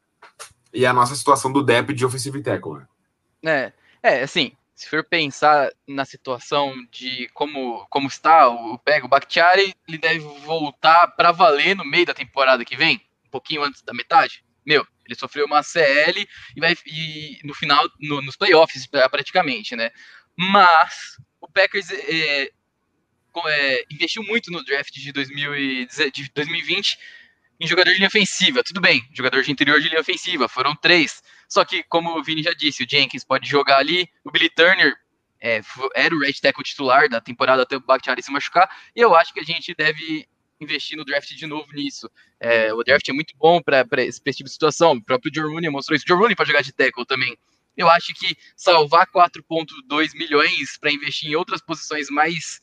[0.73, 2.81] E a nossa situação do depth de offensive tackle.
[3.41, 3.73] Né?
[4.01, 9.09] É, é, assim, se for pensar na situação de como, como está o Pega, o
[9.09, 13.81] Bakhtiari, ele deve voltar para valer no meio da temporada que vem, um pouquinho antes
[13.81, 14.43] da metade.
[14.65, 19.91] Meu, ele sofreu uma CL e vai e no final, no, nos playoffs praticamente, né?
[20.35, 22.49] Mas o Packers é,
[23.47, 26.97] é, investiu muito no draft de, 2020
[27.59, 28.63] em jogador de linha ofensiva.
[28.63, 31.21] Tudo bem, jogador de interior de linha ofensiva, foram três.
[31.47, 34.95] Só que, como o Vini já disse, o Jenkins pode jogar ali, o Billy Turner
[35.39, 35.61] é,
[35.93, 39.33] era o right tackle titular da temporada até o Bakhtiari se machucar, e eu acho
[39.33, 40.27] que a gente deve
[40.63, 42.09] investir no draft de novo nisso.
[42.39, 44.93] É, o draft é muito bom para esse, tipo de situação.
[44.93, 46.05] O próprio Joe Rooney mostrou isso.
[46.05, 47.37] O Joe Rooney jogar de tackle também.
[47.75, 52.61] Eu acho que salvar 4,2 milhões para investir em outras posições mais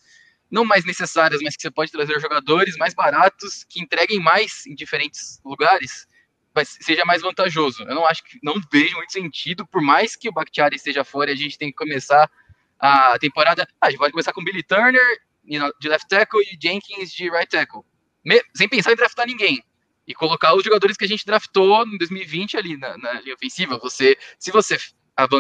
[0.50, 4.74] não mais necessárias, mas que você pode trazer jogadores mais baratos que entreguem mais em
[4.74, 6.08] diferentes lugares,
[6.52, 7.84] vai, seja mais vantajoso.
[7.84, 11.30] Eu não acho que não vejo muito sentido, por mais que o Bakhtiari esteja fora
[11.30, 12.28] a gente tem que começar
[12.78, 13.66] a temporada.
[13.80, 17.48] Ah, a gente pode começar com Billy Turner de left tackle e Jenkins de right
[17.48, 17.82] tackle,
[18.24, 19.62] Me, sem pensar em draftar ninguém.
[20.06, 23.78] E colocar os jogadores que a gente draftou em 2020 ali na, na linha ofensiva.
[23.78, 24.76] Você, se você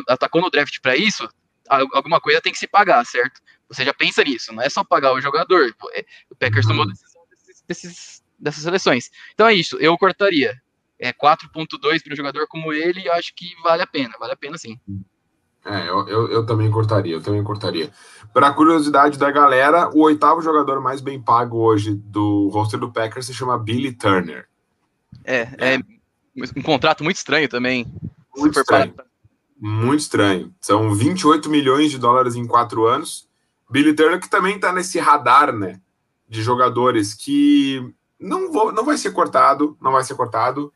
[0.08, 1.28] atacou no draft para isso,
[1.68, 3.40] alguma coisa tem que se pagar, certo?
[3.68, 5.74] Você já pensa nisso, não é só pagar o jogador.
[5.92, 6.72] É, o Packers uhum.
[6.72, 9.10] tomou decisão desses, desses, dessas seleções.
[9.32, 10.60] Então é isso, eu cortaria.
[10.98, 14.36] É 4.2 para um jogador como ele, eu acho que vale a pena, vale a
[14.36, 14.78] pena sim.
[15.64, 17.90] É, eu, eu, eu também cortaria, eu também cortaria.
[18.32, 23.26] Para curiosidade da galera, o oitavo jogador mais bem pago hoje do roster do Packers
[23.26, 24.46] se chama Billy Turner.
[25.24, 25.80] É, é, é
[26.56, 27.92] um contrato muito estranho também.
[28.36, 28.94] Muito estranho.
[29.60, 30.54] Muito estranho.
[30.60, 33.28] São 28 milhões de dólares em quatro anos.
[33.70, 35.80] Billy Turner, que também está nesse radar, né?
[36.28, 40.72] De jogadores que não, vou, não vai ser cortado, não vai ser cortado,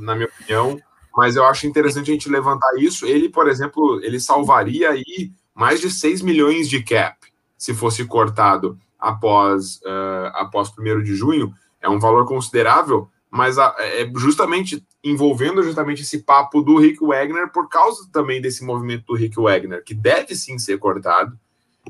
[0.00, 0.80] na minha opinião,
[1.16, 3.06] mas eu acho interessante a gente levantar isso.
[3.06, 7.16] Ele, por exemplo, ele salvaria aí mais de 6 milhões de cap
[7.56, 11.52] se fosse cortado após, uh, após 1 de junho.
[11.80, 17.50] É um valor considerável, mas a, é justamente envolvendo justamente esse papo do Rick Wagner
[17.50, 21.38] por causa também desse movimento do Rick Wagner, que deve sim ser cortado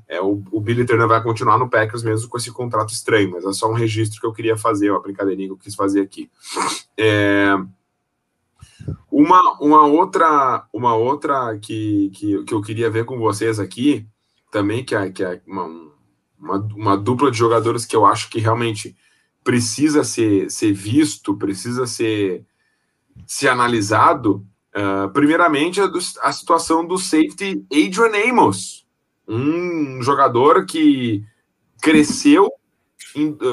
[0.09, 3.45] é, o, o, Billy Turner vai continuar no Packers mesmo com esse contrato estranho, mas
[3.45, 6.31] é só um registro que eu queria fazer, uma brincadeirinha que eu quis fazer aqui.
[6.97, 7.55] É,
[9.11, 14.07] uma, uma outra, uma outra que, que, que eu queria ver com vocês aqui,
[14.51, 15.67] também, que é, que é uma,
[16.39, 18.97] uma, uma dupla de jogadores que eu acho que realmente
[19.45, 22.45] precisa ser, ser visto, precisa ser,
[23.27, 24.47] ser analisado.
[24.75, 28.81] Uh, primeiramente, a, do, a situação do safety Adrian Amos
[29.31, 31.25] um jogador que
[31.81, 32.51] cresceu,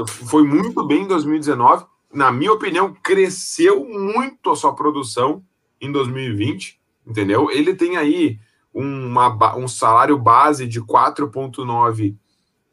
[0.08, 5.44] foi muito bem em 2019, na minha opinião, cresceu muito a sua produção
[5.80, 7.52] em 2020, entendeu?
[7.52, 8.40] Ele tem aí
[8.74, 12.16] uma, um salário base de 4,9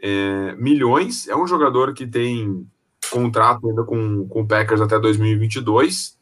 [0.01, 1.29] é, milhões.
[1.29, 2.67] É um jogador que tem
[3.11, 6.17] contrato ainda com, com o Packers até 2022.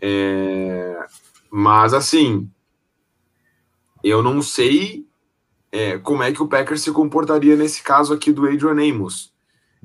[0.00, 0.98] É,
[1.50, 2.50] mas, assim,
[4.02, 5.06] eu não sei
[5.72, 9.32] é, como é que o Packers se comportaria nesse caso aqui do Adrian Amos.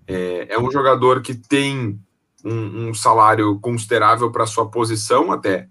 [0.08, 2.00] É, é um jogador que tem
[2.44, 5.70] um, um salário considerável para sua posição até,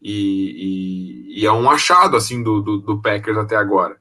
[0.00, 3.96] e, e, e, é um achado assim do, do, do, Packers até agora.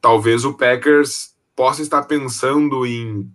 [0.00, 3.30] Talvez o Packers possa estar pensando em,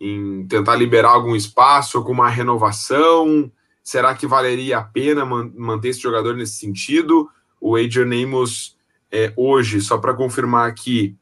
[0.00, 3.50] em tentar liberar algum espaço, com uma renovação.
[3.80, 7.30] Será que valeria a pena man manter esse jogador nesse sentido?
[7.60, 8.76] O Adrian Amos
[9.08, 11.16] é, hoje, só para confirmar aqui,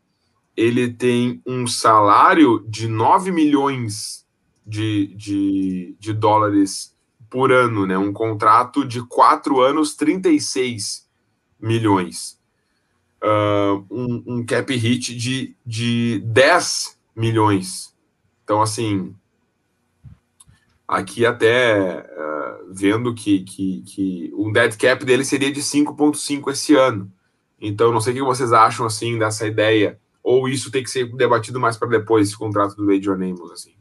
[0.57, 4.20] ele tem um salário de 9 milhões
[4.71, 6.97] de, de, de dólares
[7.29, 7.99] por ano, né?
[7.99, 11.09] Um contrato de quatro anos, 36
[11.61, 12.39] milhões.
[13.23, 17.95] Uh, um, um, cap hit de, de 10 milhões.
[18.45, 19.15] Então, assim,
[20.89, 26.75] aqui até uh, vendo que, que, que um dead cap dele seria de 5,5 esse
[26.77, 27.13] ano.
[27.61, 31.13] Então, não sei o que vocês acham assim dessa ideia, ou isso tem que ser
[31.15, 33.75] debatido mais para depois, esse contrato do Adrian Amos, assim.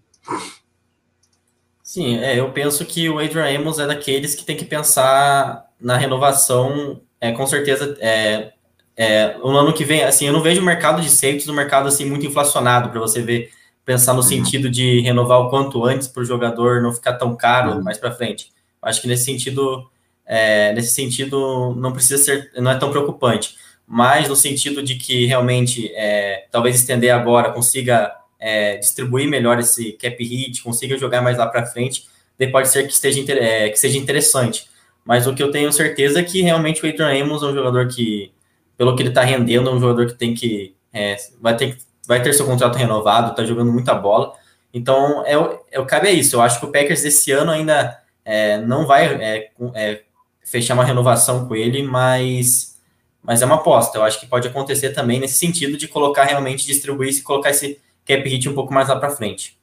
[1.92, 5.98] Sim, é, eu penso que o Adrian Amos é daqueles que tem que pensar na
[5.98, 8.54] renovação, é, com certeza, é,
[8.96, 11.88] é, no ano que vem, assim, eu não vejo o mercado de safeties no mercado,
[11.88, 13.50] assim, muito inflacionado, para você ver,
[13.84, 14.24] pensar no uhum.
[14.28, 17.82] sentido de renovar o quanto antes para o jogador não ficar tão caro uhum.
[17.82, 18.52] mais para frente.
[18.84, 19.90] Acho que nesse sentido,
[20.28, 23.56] é, nesse sentido, não precisa ser, não é tão preocupante
[23.92, 29.92] mas no sentido de que realmente é, talvez estender agora consiga é, distribuir melhor esse
[29.94, 33.78] cap hit, consiga jogar mais lá para frente, daí pode ser que, esteja, é, que
[33.78, 34.68] seja interessante.
[35.04, 37.88] Mas o que eu tenho certeza é que realmente o Adrian Amos é um jogador
[37.88, 38.32] que,
[38.78, 41.78] pelo que ele está rendendo, é um jogador que tem que é, vai ter
[42.10, 44.34] vai ter seu contrato renovado, está jogando muita bola.
[44.74, 45.36] Então, é,
[45.72, 46.36] é, cabe a isso.
[46.36, 50.02] Eu acho que o Packers esse ano ainda é, não vai é, é,
[50.44, 52.80] fechar uma renovação com ele, mas
[53.22, 54.00] mas é uma aposta.
[54.00, 57.80] Eu acho que pode acontecer também nesse sentido de colocar realmente, distribuir e colocar esse
[58.10, 59.56] cap hit um pouco mais lá para frente.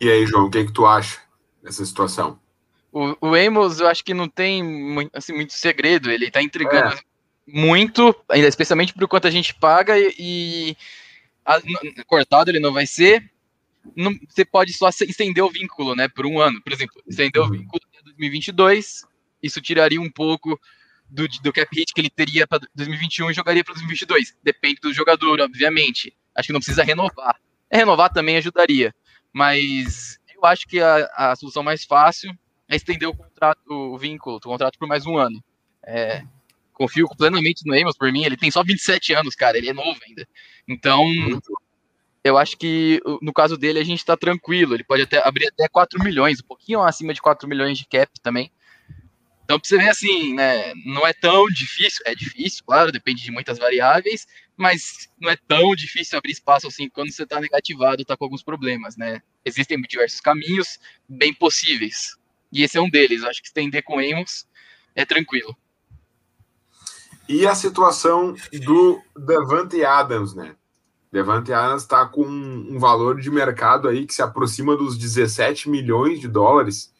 [0.00, 1.20] E aí, João, o que, é que tu acha
[1.62, 2.40] dessa situação?
[2.90, 4.62] O, o Amos, eu acho que não tem
[5.12, 6.10] assim, muito segredo.
[6.10, 7.00] Ele tá entregando é.
[7.46, 10.76] muito, ainda especialmente por quanto a gente paga, e, e
[11.44, 11.60] a,
[12.06, 13.30] cortado ele não vai ser.
[13.94, 16.62] Não, você pode só estender o vínculo, né, por um ano.
[16.62, 17.52] Por exemplo, estender o uhum.
[17.52, 19.04] vínculo até 2022,
[19.42, 20.58] isso tiraria um pouco
[21.08, 24.36] do, do cap hit que ele teria para 2021 e jogaria para 2022.
[24.42, 26.14] Depende do jogador, obviamente.
[26.34, 27.36] Acho que não precisa renovar.
[27.70, 28.94] Renovar também ajudaria,
[29.32, 32.32] mas eu acho que a, a solução mais fácil
[32.68, 35.42] é estender o contrato, o vínculo, o contrato por mais um ano.
[35.84, 36.22] É,
[36.78, 39.98] confio plenamente no Amos, por mim, ele tem só 27 anos, cara, ele é novo
[40.06, 40.26] ainda.
[40.66, 41.04] Então,
[42.22, 45.68] eu acho que no caso dele a gente tá tranquilo, ele pode até abrir até
[45.68, 48.50] 4 milhões, um pouquinho acima de 4 milhões de cap também.
[49.48, 53.30] Então, pra você ver assim, né, não é tão difícil, é difícil, claro, depende de
[53.30, 58.14] muitas variáveis, mas não é tão difícil abrir espaço assim quando você está negativado, está
[58.14, 59.22] com alguns problemas, né?
[59.42, 62.18] Existem diversos caminhos bem possíveis.
[62.52, 63.24] E esse é um deles.
[63.24, 64.46] Acho que estender com Amos
[64.94, 65.56] é tranquilo.
[67.26, 70.56] E a situação do Devante Adams, né?
[71.10, 76.20] Devante Adams está com um valor de mercado aí que se aproxima dos 17 milhões
[76.20, 76.92] de dólares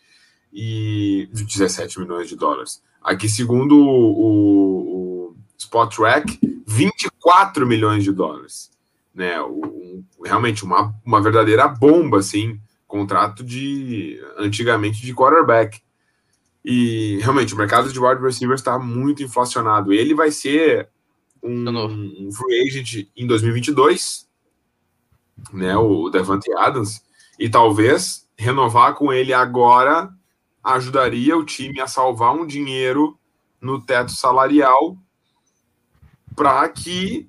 [0.52, 2.82] e 17 milhões de dólares.
[3.02, 8.70] Aqui, segundo o, o Spot Track, 24 milhões de dólares.
[9.14, 9.40] Né?
[9.42, 15.80] Um, realmente uma, uma verdadeira bomba, assim, contrato de antigamente de quarterback.
[16.64, 19.92] E realmente o mercado de wide receivers está muito inflacionado.
[19.92, 20.88] Ele vai ser
[21.42, 24.28] um, um, free agent em 2022,
[25.52, 25.76] né?
[25.76, 27.00] O Devante Adams,
[27.38, 30.12] e talvez renovar com ele agora
[30.62, 33.18] ajudaria o time a salvar um dinheiro
[33.60, 34.96] no teto salarial
[36.36, 37.28] para que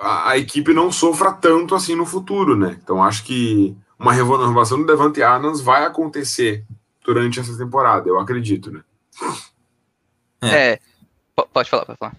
[0.00, 2.78] a, a, equipe não sofra tanto assim no futuro, né?
[2.82, 6.64] Então acho que uma renovação do Devante Adams vai acontecer
[7.04, 8.82] durante essa temporada, eu acredito, né?
[10.42, 10.80] É, é
[11.52, 12.16] pode falar, pode falar.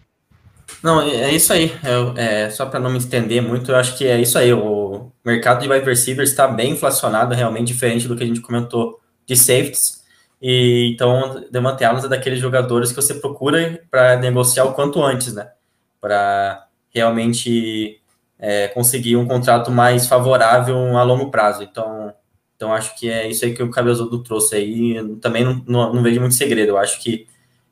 [0.84, 1.72] Não, é, é isso aí.
[2.16, 4.52] É, é só para não me estender muito, eu acho que é isso aí.
[4.54, 9.00] O mercado de wide receivers está bem inflacionado, realmente diferente do que a gente comentou
[9.26, 9.97] de safeties.
[10.42, 15.34] E então, Devante Adams é daqueles jogadores que você procura para negociar o quanto antes,
[15.34, 15.52] né?
[16.00, 18.00] Para realmente
[18.40, 21.64] é, conseguir um contrato mais favorável a longo prazo.
[21.64, 22.14] Então,
[22.56, 25.18] então acho que é isso aí que o Cabezudo trouxe aí.
[25.22, 26.70] Também não, não, não vejo muito segredo.
[26.70, 27.28] Eu acho que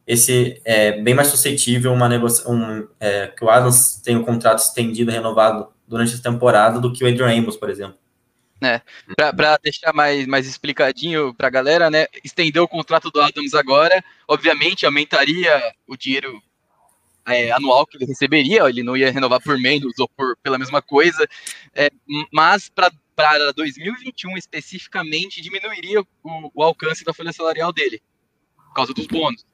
[0.08, 4.60] esse é bem mais suscetível uma negociação um, é, que o Adams tem um contrato
[4.60, 7.98] estendido, renovado durante a temporada do que o Adrian Amos, por exemplo.
[8.64, 8.82] É,
[9.34, 12.08] para deixar mais, mais explicadinho para a galera, né?
[12.24, 16.42] Estender o contrato do Adams agora, obviamente aumentaria o dinheiro
[17.26, 20.82] é, anual que ele receberia, ele não ia renovar por menos ou por, pela mesma
[20.82, 21.28] coisa,
[21.74, 21.90] é,
[22.32, 28.02] mas para 2021 especificamente diminuiria o, o, alcance da folha salarial dele,
[28.56, 29.46] por causa dos bônus.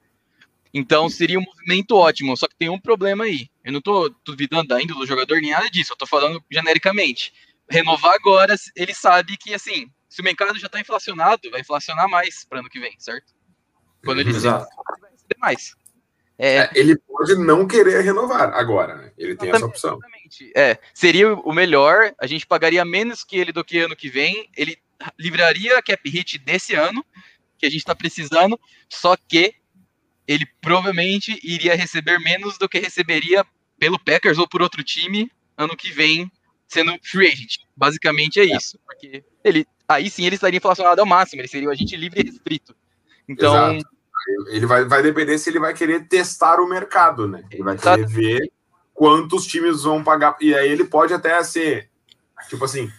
[0.74, 3.50] Então seria um movimento ótimo, só que tem um problema aí.
[3.64, 7.34] Eu não estou duvidando ainda do jogador nem nada disso, eu estou falando genericamente.
[7.69, 12.43] Renovar agora, ele sabe que assim, se o mercado já está inflacionado, vai inflacionar mais
[12.43, 13.34] para ano que vem, certo?
[14.04, 14.67] Quando ele Exato.
[15.00, 15.74] vai receber mais.
[16.38, 19.12] É, é, ele pode não querer renovar agora, né?
[19.17, 20.00] Ele tem essa opção.
[20.00, 20.52] Exatamente.
[20.56, 24.50] É, seria o melhor, a gente pagaria menos que ele do que ano que vem,
[24.58, 24.78] ele
[25.19, 27.06] livraria a cap hit desse ano,
[27.58, 29.54] que a gente está precisando, só que
[30.28, 33.45] ele provavelmente iria receber menos do que receberia
[33.78, 36.32] pelo Packers ou por outro time ano que vem,
[36.71, 37.57] sendo free agent.
[37.75, 38.57] Basicamente é, é.
[38.57, 38.79] isso.
[38.86, 42.23] Porque ele, aí sim ele estaria inflacionado ao máximo, ele seria o agente livre e
[42.23, 42.75] restrito.
[43.27, 43.75] Então.
[43.75, 43.91] Exato.
[44.49, 47.43] Ele vai, vai depender se ele vai querer testar o mercado, né?
[47.51, 48.51] Ele vai querer ver
[48.93, 50.38] quantos times vão pagar.
[50.39, 51.89] E aí ele pode até ser,
[52.47, 52.89] tipo assim,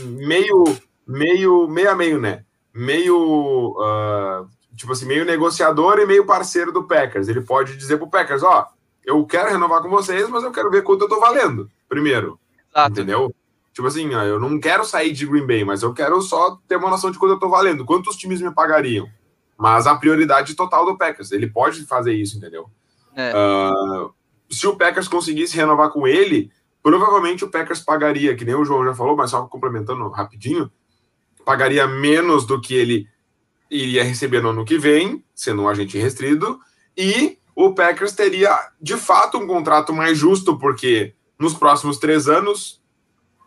[0.00, 0.64] meio,
[1.06, 2.44] meio, meio a meio, né?
[2.74, 3.76] Meio.
[3.78, 7.28] Uh, tipo assim, meio negociador e meio parceiro do Packers.
[7.28, 8.66] Ele pode dizer pro Packers, ó,
[9.04, 12.40] eu quero renovar com vocês, mas eu quero ver quanto eu tô valendo primeiro.
[12.74, 12.92] Exato.
[12.92, 13.34] Entendeu?
[13.72, 16.76] Tipo assim, ó, eu não quero sair de Green Bay, mas eu quero só ter
[16.76, 17.84] uma noção de quanto eu tô valendo.
[17.84, 19.08] Quantos times me pagariam?
[19.56, 21.32] Mas a prioridade total do Packers.
[21.32, 22.68] Ele pode fazer isso, entendeu?
[23.14, 23.32] É.
[23.34, 24.12] Uh,
[24.50, 26.50] se o Packers conseguisse renovar com ele,
[26.82, 30.70] provavelmente o Packers pagaria, que nem o João já falou, mas só complementando rapidinho,
[31.44, 33.08] pagaria menos do que ele
[33.70, 36.60] iria receber no ano que vem, sendo um agente restrito,
[36.96, 42.80] e o Packers teria de fato um contrato mais justo, porque nos próximos três anos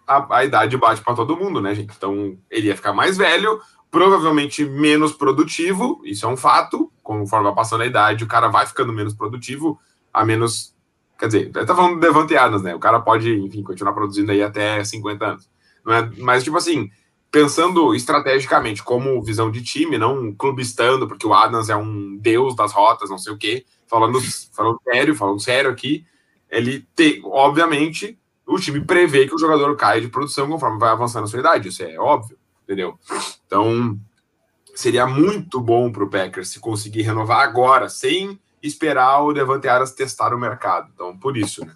[0.05, 1.93] a, a idade bate para todo mundo, né, gente?
[1.95, 7.55] Então ele ia ficar mais velho, provavelmente menos produtivo, isso é um fato, conforme vai
[7.55, 9.79] passando a idade, o cara vai ficando menos produtivo,
[10.13, 10.75] a menos.
[11.17, 12.75] Quer dizer, ele tá falando de Devante Adams, né?
[12.75, 15.49] O cara pode, enfim, continuar produzindo aí até 50 anos.
[15.87, 16.89] É, mas, tipo assim,
[17.31, 22.73] pensando estrategicamente como visão de time, não clubistando, porque o Adams é um deus das
[22.73, 24.19] rotas, não sei o quê, falando,
[24.53, 26.05] falando sério, falando sério aqui,
[26.49, 31.23] ele tem, obviamente, o time prevê que o jogador cai de produção conforme vai avançando
[31.23, 32.97] a sua idade, isso é óbvio, entendeu?
[33.45, 33.99] Então,
[34.75, 39.93] seria muito bom para o Packers se conseguir renovar agora, sem esperar o Devante Aras
[39.93, 40.89] testar o mercado.
[40.93, 41.73] Então, por isso, né?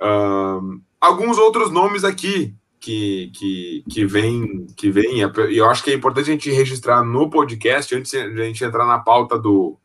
[0.00, 5.90] Um, alguns outros nomes aqui que, que, que vem, que vem, e eu acho que
[5.90, 9.76] é importante a gente registrar no podcast antes de a gente entrar na pauta do,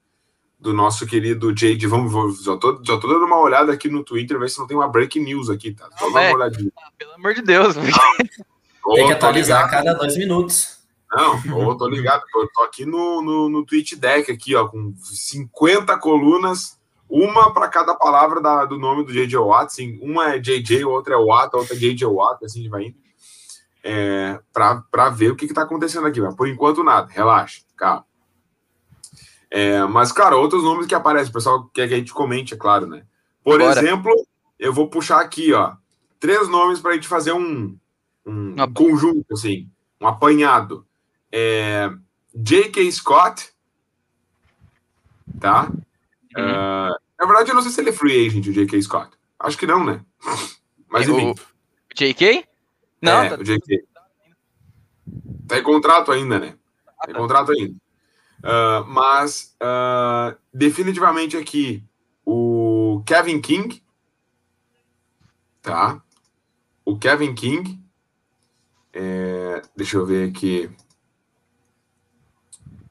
[0.64, 1.86] do nosso querido Jade.
[1.86, 4.78] Vamos, já tô, já tô dando uma olhada aqui no Twitter, ver se não tem
[4.78, 5.90] uma break news aqui, tá?
[6.00, 6.72] Só uma é, olhadinha.
[6.78, 10.82] Ah, pelo amor de Deus, tem que atualizar a cada dois minutos.
[11.12, 14.96] Não, tô, tô ligado, eu tô aqui no, no, no Tweet Deck, aqui, ó, com
[14.98, 19.38] 50 colunas uma para cada palavra da, do nome do J.J.
[19.38, 22.08] Watt, assim, uma é J.J., outra é Watt, a outra é J.J.
[22.08, 22.96] Watt, assim vai indo,
[23.84, 26.20] é, para ver o que está acontecendo aqui.
[26.20, 28.06] Mas por enquanto, nada, relaxa, calma.
[29.56, 32.58] É, mas, cara, outros nomes que aparecem, o pessoal quer que a gente comente, é
[32.58, 33.06] claro, né?
[33.44, 33.80] Por Bora.
[33.80, 34.12] exemplo,
[34.58, 35.76] eu vou puxar aqui, ó,
[36.20, 37.78] três nomes para a gente fazer um,
[38.26, 39.70] um conjunto, assim,
[40.02, 40.88] um apanhado.
[41.32, 41.88] É,
[42.34, 42.92] J.K.
[42.94, 43.54] Scott,
[45.40, 45.70] tá?
[46.36, 46.44] Uhum.
[46.44, 48.82] Uh, na verdade, eu não sei se ele é free agent, o J.K.
[48.82, 49.12] Scott.
[49.38, 50.04] Acho que não, né?
[50.90, 51.30] Mas enfim.
[51.30, 51.36] O
[51.96, 52.44] J.K.?
[53.00, 53.36] Não, é, tá...
[53.36, 53.84] o J.K.
[55.48, 56.56] Tá em contrato ainda, né?
[57.06, 57.83] Tá em contrato ainda.
[58.44, 61.82] Uh, mas, uh, definitivamente aqui,
[62.26, 63.82] o Kevin King.
[65.62, 66.04] Tá?
[66.84, 67.82] O Kevin King.
[68.92, 70.70] É, deixa eu ver aqui.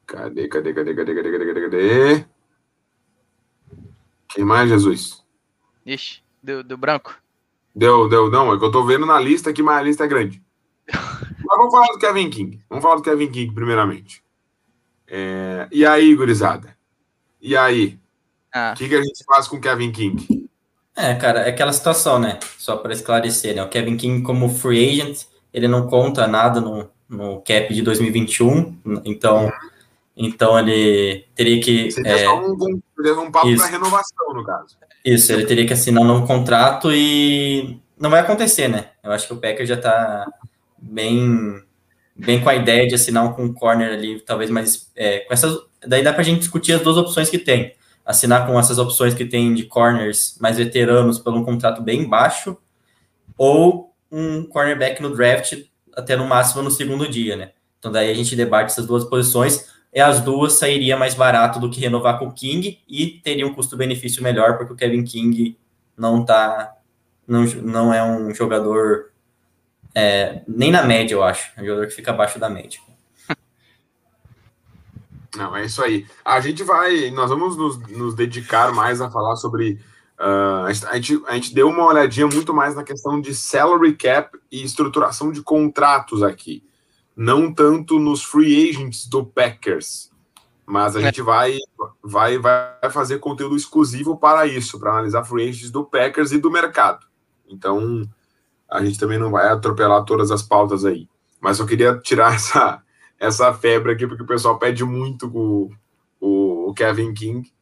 [0.07, 2.25] Cadê, cadê, cadê, cadê, cadê, cadê, cadê, cadê?
[4.29, 5.23] Quem mais, Jesus?
[5.85, 7.15] Ixi, deu, deu branco.
[7.75, 10.07] Deu, deu, não, é que eu tô vendo na lista aqui, mas a lista é
[10.07, 10.43] grande.
[10.87, 12.63] mas vamos falar do Kevin King.
[12.69, 14.23] Vamos falar do Kevin King, primeiramente.
[15.15, 15.67] É...
[15.71, 16.75] E aí, gurizada?
[17.39, 17.99] E aí?
[18.51, 18.73] Ah.
[18.75, 20.49] O que, que a gente faz com o Kevin King?
[20.95, 22.39] É, cara, é aquela situação, né?
[22.57, 23.63] Só para esclarecer, né?
[23.63, 28.75] O Kevin King, como free agent, ele não conta nada no, no cap de 2021,
[29.05, 29.51] então.
[30.15, 31.91] Então ele teria que.
[31.91, 34.77] Seria é, só um, um, um papo para renovação, no caso.
[35.05, 38.89] Isso, ele teria que assinar um novo contrato e não vai acontecer, né?
[39.03, 40.27] Eu acho que o Packers já tá
[40.77, 41.61] bem,
[42.15, 44.91] bem com a ideia de assinar com um corner ali, talvez mais.
[44.95, 47.75] É, com essas, daí dá pra gente discutir as duas opções que tem.
[48.05, 52.57] Assinar com essas opções que tem de corners mais veteranos por um contrato bem baixo,
[53.37, 55.57] ou um cornerback no draft
[55.95, 57.51] até no máximo no segundo dia, né?
[57.79, 61.69] Então daí a gente debate essas duas posições e as duas sairia mais barato do
[61.69, 65.57] que renovar com o King e teria um custo-benefício melhor, porque o Kevin King
[65.97, 66.75] não tá.
[67.27, 69.12] Não, não é um jogador
[69.95, 71.51] é, nem na média, eu acho.
[71.55, 72.79] É um jogador que fica abaixo da média.
[75.35, 76.05] Não, é isso aí.
[76.23, 77.11] A gente vai.
[77.11, 79.79] Nós vamos nos, nos dedicar mais a falar sobre.
[80.19, 84.37] Uh, a, gente, a gente deu uma olhadinha muito mais na questão de salary cap
[84.51, 86.63] e estruturação de contratos aqui
[87.15, 90.11] não tanto nos free agents do Packers,
[90.65, 91.05] mas a é.
[91.05, 91.57] gente vai,
[92.01, 96.51] vai, vai fazer conteúdo exclusivo para isso, para analisar free agents do Packers e do
[96.51, 97.05] mercado.
[97.47, 98.03] Então,
[98.73, 101.07] a gente também não vai atropelar todas as pautas aí.
[101.39, 102.81] Mas eu queria tirar essa,
[103.19, 105.71] essa febre aqui, porque o pessoal pede muito o,
[106.19, 107.53] o, o Kevin King.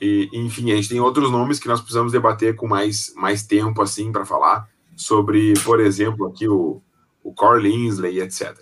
[0.00, 3.82] E, enfim, a gente tem outros nomes que nós precisamos debater com mais, mais tempo,
[3.82, 6.80] assim, para falar sobre, por exemplo, aqui o,
[7.22, 8.56] o Corey Linsley, etc.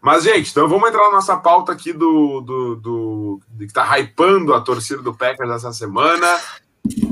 [0.00, 4.54] Mas, gente, então vamos entrar na nossa pauta aqui do, do, do, que está hypando
[4.54, 6.26] a torcida do Packers essa semana,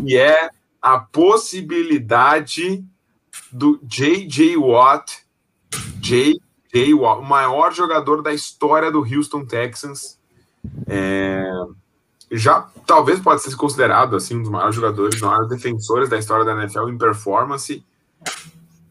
[0.04, 2.84] e é a possibilidade
[3.50, 4.56] do J.J.
[4.56, 5.24] Watt,
[6.00, 6.94] J.J.
[6.94, 10.18] Watt, o maior jogador da história do Houston Texans.
[10.86, 11.42] É,
[12.30, 16.52] já talvez pode ser considerado assim um dos maiores jogadores, maiores defensores da história da
[16.52, 17.84] NFL em performance.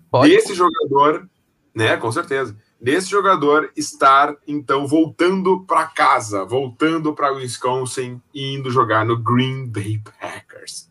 [0.09, 0.29] Pode.
[0.29, 1.29] Desse jogador,
[1.73, 1.95] né?
[1.97, 9.05] Com certeza desse jogador estar então voltando para casa, voltando para Wisconsin e indo jogar
[9.05, 10.89] no Green Bay Packers.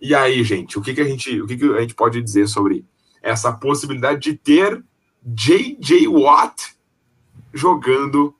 [0.00, 2.48] E aí, gente, o que, que a gente, o que, que a gente pode dizer
[2.48, 2.84] sobre
[3.22, 4.82] essa possibilidade de ter
[5.22, 6.08] J.J.
[6.08, 6.74] Watt
[7.52, 8.34] jogando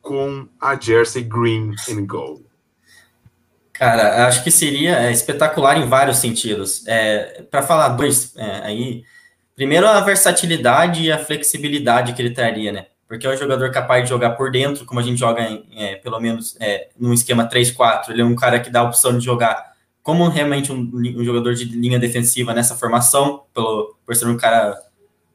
[0.00, 2.44] com a jersey green and gold?
[3.72, 6.86] Cara, acho que seria é, espetacular em vários sentidos.
[6.86, 9.04] É, para falar dois é, aí,
[9.60, 12.86] Primeiro, a versatilidade e a flexibilidade que ele traria, né?
[13.06, 15.96] Porque é um jogador capaz de jogar por dentro, como a gente joga, em, é,
[15.96, 18.08] pelo menos, é, num esquema 3-4.
[18.08, 19.69] Ele é um cara que dá a opção de jogar
[20.02, 24.76] como realmente um, um jogador de linha defensiva nessa formação, pelo, por ser um cara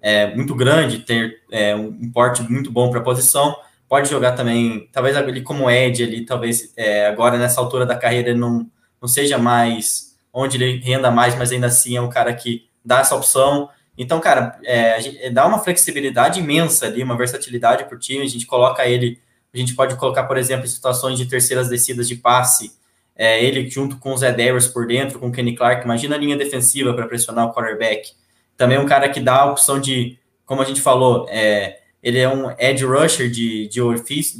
[0.01, 3.55] é, muito grande, ter é, um porte muito bom para a posição.
[3.87, 8.33] Pode jogar também, talvez ele como Ed, ele talvez é, agora nessa altura da carreira
[8.33, 8.69] não,
[9.01, 12.99] não seja mais onde ele renda mais, mas ainda assim é um cara que dá
[12.99, 13.69] essa opção.
[13.97, 18.25] Então, cara, é, gente, dá uma flexibilidade imensa ali, uma versatilidade para o time.
[18.25, 19.19] A gente coloca ele,
[19.53, 22.73] a gente pode colocar, por exemplo, em situações de terceiras descidas de passe,
[23.15, 25.83] é, ele junto com o Zé Darius por dentro, com o Kenny Clark.
[25.83, 28.11] Imagina a linha defensiva para pressionar o quarterback.
[28.57, 32.29] Também um cara que dá a opção de, como a gente falou, é, ele é
[32.29, 33.81] um edge rusher de, de,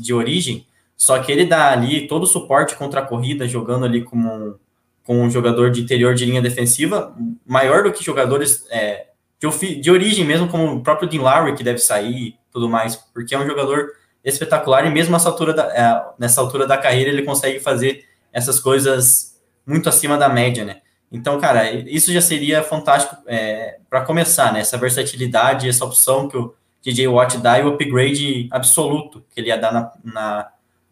[0.02, 4.04] de origem, só que ele dá ali todo o suporte contra a corrida, jogando ali
[4.04, 4.56] como um,
[5.04, 7.16] com um jogador de interior de linha defensiva,
[7.46, 9.08] maior do que jogadores é,
[9.40, 13.36] de, de origem mesmo, como o próprio Dean Lowry, que deve sair tudo mais, porque
[13.36, 13.92] é um jogador
[14.24, 18.06] espetacular e mesmo altura da, é, nessa altura da carreira ele consegue fazer
[18.36, 20.82] essas coisas muito acima da média, né?
[21.10, 24.60] Então, cara, isso já seria fantástico é, para começar, né?
[24.60, 29.48] Essa versatilidade, essa opção que o DJ Watt dá e o upgrade absoluto que ele
[29.48, 30.52] ia dar na, na,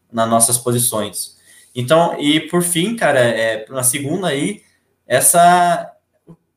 [0.10, 1.38] nas nossas posições.
[1.76, 4.62] Então, e por fim, cara, é, na segunda aí,
[5.06, 5.92] essa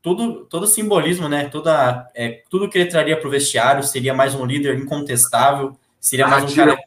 [0.00, 1.48] tudo, todo o simbolismo, né?
[1.48, 6.28] Toda, é, tudo que ele traria para o vestiário seria mais um líder incontestável, seria
[6.28, 6.78] mais um cara.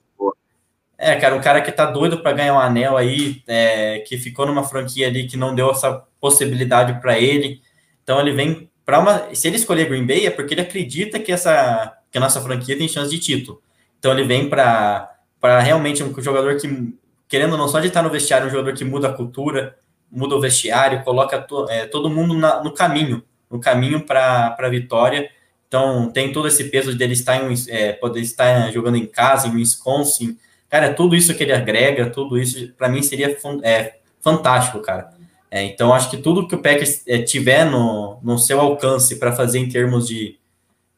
[1.01, 4.45] É, cara, um cara que tá doido para ganhar um anel aí, é, que ficou
[4.45, 7.61] numa franquia ali que não deu essa possibilidade para ele.
[8.03, 9.33] Então ele vem para uma.
[9.33, 12.77] Se ele escolher Green Bay é porque ele acredita que essa que a nossa franquia
[12.77, 13.61] tem chance de título.
[13.97, 15.15] Então ele vem para
[15.61, 16.93] realmente um jogador que,
[17.27, 19.77] querendo não só de estar no vestiário, um jogador que muda a cultura,
[20.11, 24.69] muda o vestiário, coloca to, é, todo mundo na, no caminho, no caminho para a
[24.69, 25.29] vitória.
[25.67, 29.55] Então, tem todo esse peso dele estar em, é, poder estar jogando em casa, em
[29.55, 30.35] Wisconsin.
[30.69, 35.11] Cara, tudo isso que ele agrega, tudo isso, para mim, seria é, fantástico, cara.
[35.51, 39.31] É, então, acho que tudo que o Packers é, tiver no, no seu alcance para
[39.31, 40.37] fazer em termos de,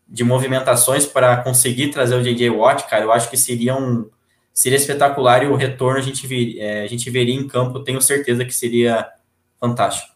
[0.08, 2.50] de movimentações para conseguir trazer o J.J.
[2.50, 4.10] Watt, cara, eu acho que seria um,
[4.54, 8.02] seria espetacular e o retorno a gente, vir, é, a gente veria em campo, tenho
[8.02, 9.10] certeza que seria
[9.60, 10.12] fantástico.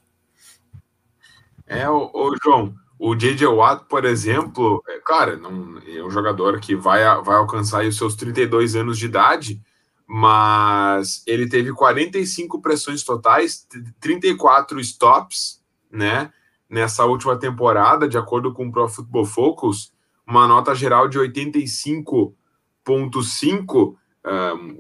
[1.67, 2.75] É, o, João,
[3.07, 3.45] o J.J.
[3.45, 8.15] Watt, por exemplo, é, claro, não, é um jogador que vai, vai alcançar os seus
[8.15, 9.61] 32 anos de idade,
[10.07, 13.67] mas ele teve 45 pressões totais,
[13.99, 16.33] 34 stops, né?
[16.67, 19.93] nessa última temporada, de acordo com o Pro Football Focus,
[20.25, 23.95] uma nota geral de 85.5,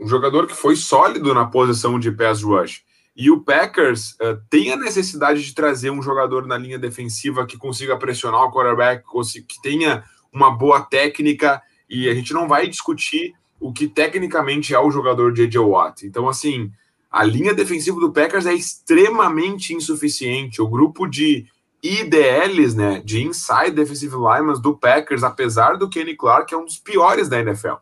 [0.01, 2.83] um jogador que foi sólido na posição de pass rush.
[3.15, 7.57] E o Packers uh, tem a necessidade de trazer um jogador na linha defensiva que
[7.57, 9.03] consiga pressionar o quarterback,
[9.47, 10.03] que tenha
[10.33, 15.33] uma boa técnica, e a gente não vai discutir o que tecnicamente é o jogador
[15.33, 15.57] J.J.
[15.59, 16.05] Watt.
[16.05, 16.71] Então, assim,
[17.09, 20.61] a linha defensiva do Packers é extremamente insuficiente.
[20.61, 21.45] O grupo de
[21.81, 26.77] IDLs, né, de Inside Defensive Linemen do Packers, apesar do Kenny Clark, é um dos
[26.77, 27.75] piores da NFL.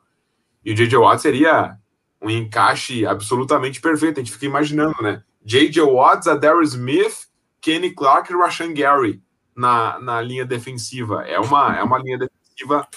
[0.63, 0.97] E o J.J.
[0.97, 1.77] Watt seria
[2.23, 4.19] um encaixe absolutamente perfeito.
[4.19, 5.21] A gente fica imaginando, né?
[5.43, 5.81] J.J.
[5.81, 7.27] Watts, a Darius Smith,
[7.59, 9.21] Kenny Clark e Rashan Gary
[9.53, 11.23] na, na linha defensiva.
[11.23, 12.87] É uma, é uma linha defensiva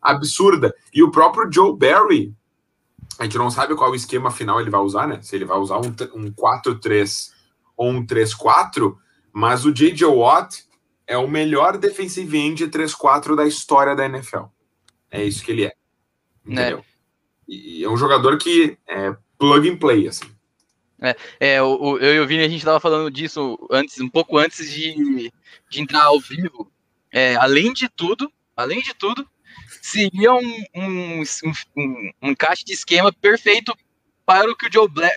[0.00, 0.74] absurda.
[0.92, 2.34] E o próprio Joe Barry,
[3.18, 5.22] a gente não sabe qual esquema final ele vai usar, né?
[5.22, 7.30] Se ele vai usar um, um 4-3
[7.76, 8.96] ou um 3-4,
[9.32, 10.04] mas o J.J.
[10.06, 10.64] Watt
[11.06, 14.44] é o melhor defensive end 3-4 da história da NFL.
[15.08, 15.72] É isso que ele é.
[16.44, 16.62] Né?
[16.62, 16.78] Entendeu?
[16.78, 16.91] É.
[17.52, 20.24] E é um jogador que é plug and play, assim.
[20.98, 24.08] É, é o, o, eu e o Vini, a gente estava falando disso antes, um
[24.08, 25.30] pouco antes de,
[25.68, 26.72] de entrar ao vivo.
[27.12, 29.28] É, além de tudo, além de tudo,
[29.82, 33.76] seria um, um, um, um encaixe de esquema perfeito
[34.24, 35.12] para o que o Joe Blair,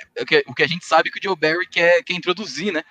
[0.48, 2.84] o que a gente sabe que o Joe Barry quer, quer introduzir, né?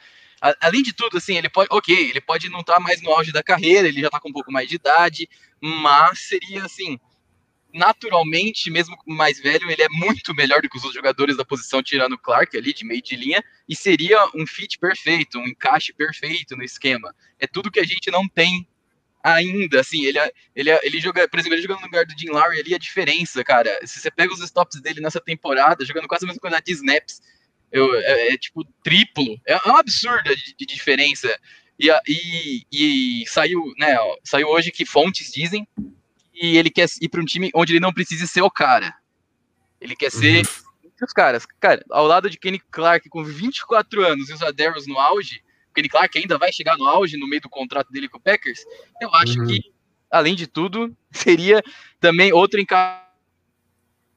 [0.61, 3.32] Além de tudo, assim, ele pode, ok, ele pode não estar tá mais no auge
[3.32, 5.28] da carreira, ele já está com um pouco mais de idade,
[5.61, 6.99] mas seria assim,
[7.75, 11.83] naturalmente, mesmo mais velho, ele é muito melhor do que os outros jogadores da posição,
[11.83, 15.93] tirando o Clark ali, de meio de linha, e seria um fit perfeito, um encaixe
[15.93, 17.12] perfeito no esquema.
[17.39, 18.66] É tudo que a gente não tem
[19.25, 20.18] ainda, assim, ele,
[20.55, 23.43] ele, ele joga, por exemplo, ele jogando no lugar do Jim Lowry ali, a diferença,
[23.43, 26.72] cara, se você pega os stops dele nessa temporada, jogando quase a mesma quantidade de
[26.72, 27.22] snaps,
[27.72, 31.37] eu, é, é, tipo triplo, é, é um absurdo de, de diferença,
[31.77, 35.66] e, e, e saiu, né, ó, saiu hoje que fontes dizem
[36.35, 38.95] e ele quer ir para um time onde ele não precisa ser o cara.
[39.80, 40.91] Ele quer ser uhum.
[41.03, 41.47] os caras.
[41.61, 45.43] Cara, ao lado de Kenny Clark com 24 anos e os Adairs no auge,
[45.74, 48.61] Kenny Clark ainda vai chegar no auge no meio do contrato dele com o Packers.
[49.01, 49.47] Eu acho uhum.
[49.47, 49.61] que,
[50.11, 51.62] além de tudo, seria
[52.01, 53.05] também outro encaixe.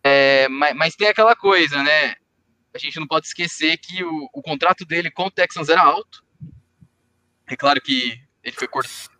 [0.04, 2.16] É, mas, mas, tem aquela coisa, né?
[2.74, 6.24] A gente não pode esquecer que o, o contrato dele com o Texans era alto.
[7.46, 8.68] É claro que ele foi,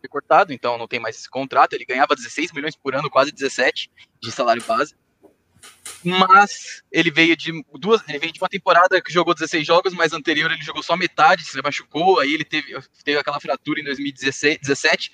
[0.10, 1.74] cortado, então não tem mais esse contrato.
[1.74, 4.96] Ele ganhava 16 milhões por ano, quase 17 de salário base.
[6.02, 10.14] Mas ele veio de duas, ele veio de uma temporada que jogou 16 jogos, mas
[10.14, 12.74] anterior ele jogou só metade, se machucou, aí ele teve,
[13.04, 15.12] teve aquela fratura em 2017.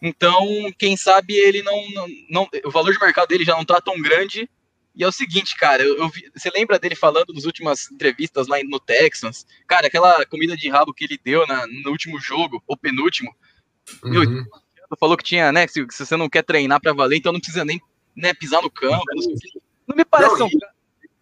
[0.00, 0.46] Então,
[0.78, 4.00] quem sabe ele não, não, não, o valor de mercado dele já não tá tão
[4.00, 4.48] grande
[4.94, 8.46] e é o seguinte, cara, eu, eu vi, você lembra dele falando nas últimas entrevistas
[8.46, 9.46] lá no Texans?
[9.66, 13.34] Cara, aquela comida de rabo que ele deu na, no último jogo, ou penúltimo.
[14.04, 14.10] Uhum.
[14.10, 14.46] Meu,
[14.98, 15.66] falou que tinha, né?
[15.66, 17.80] Se, se, você não quer treinar pra valer, então não precisa nem
[18.14, 19.02] né, pisar no campo.
[19.14, 19.34] Não,
[19.88, 20.50] não me parece não, um...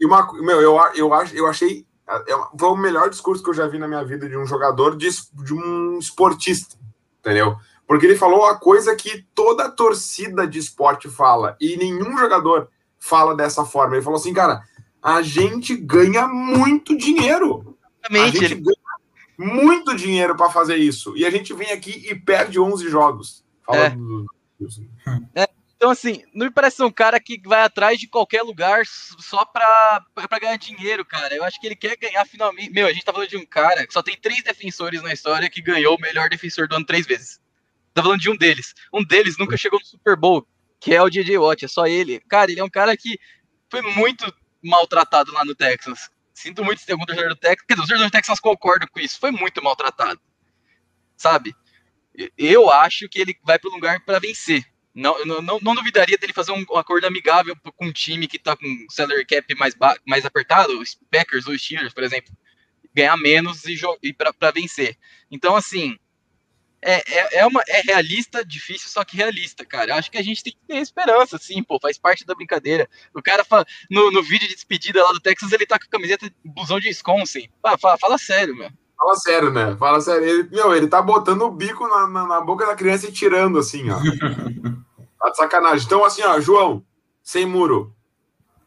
[0.00, 1.86] e, uma, meu, eu, eu, eu achei.
[2.08, 4.96] É, foi o melhor discurso que eu já vi na minha vida de um jogador,
[4.96, 5.08] de,
[5.44, 6.76] de um esportista,
[7.20, 7.56] entendeu?
[7.86, 12.68] Porque ele falou a coisa que toda torcida de esporte fala, e nenhum jogador
[13.00, 13.96] fala dessa forma.
[13.96, 14.62] Ele falou assim, cara,
[15.02, 17.76] a gente ganha muito dinheiro.
[18.04, 18.44] Exatamente.
[18.44, 18.76] A gente ganha
[19.38, 21.16] muito dinheiro para fazer isso.
[21.16, 23.42] E a gente vem aqui e perde 11 jogos.
[23.68, 23.90] É.
[23.90, 24.26] Do...
[25.34, 25.48] é.
[25.80, 30.04] Então, assim, não me parece um cara que vai atrás de qualquer lugar só pra,
[30.28, 31.34] pra ganhar dinheiro, cara.
[31.34, 32.70] Eu acho que ele quer ganhar finalmente.
[32.70, 35.48] Meu, a gente tá falando de um cara que só tem três defensores na história
[35.48, 37.40] que ganhou o melhor defensor do ano três vezes.
[37.94, 38.74] Tá falando de um deles.
[38.92, 40.46] Um deles nunca chegou no Super Bowl
[40.80, 42.20] que é o DJ Watt, é só ele.
[42.20, 43.20] Cara, ele é um cara que
[43.70, 44.24] foi muito
[44.62, 46.10] maltratado lá no Texas.
[46.32, 47.66] Sinto muito tem algum torcedor do Texas.
[47.66, 49.20] Quer dizer, os torcedores do Texas concordam com isso.
[49.20, 50.18] Foi muito maltratado.
[51.16, 51.54] Sabe?
[52.36, 54.64] Eu acho que ele vai para um lugar para vencer.
[54.94, 58.86] Não, não, não, duvidaria dele fazer um, acordo amigável com um time que tá com
[58.88, 59.74] salary cap mais,
[60.04, 62.34] mais apertado, os Packers ou os Steelers, por exemplo.
[62.92, 64.98] Ganhar menos e, e para vencer.
[65.30, 65.96] Então, assim,
[66.82, 69.92] é, é, é, uma, é realista, difícil, só que realista, cara.
[69.92, 72.88] Eu acho que a gente tem que ter esperança, assim, pô, faz parte da brincadeira.
[73.14, 75.90] O cara fala, no, no vídeo de despedida lá do Texas, ele tá com a
[75.90, 77.48] camiseta blusão de Wisconsin.
[77.62, 78.70] Ah, fala, fala sério, meu.
[78.96, 79.76] Fala sério, né?
[79.76, 80.26] Fala sério.
[80.26, 83.58] Ele, meu, ele tá botando o bico na, na, na boca da criança e tirando,
[83.58, 83.98] assim, ó.
[85.20, 85.86] tá de sacanagem.
[85.86, 86.84] Então, assim, ó, João,
[87.22, 87.94] sem muro.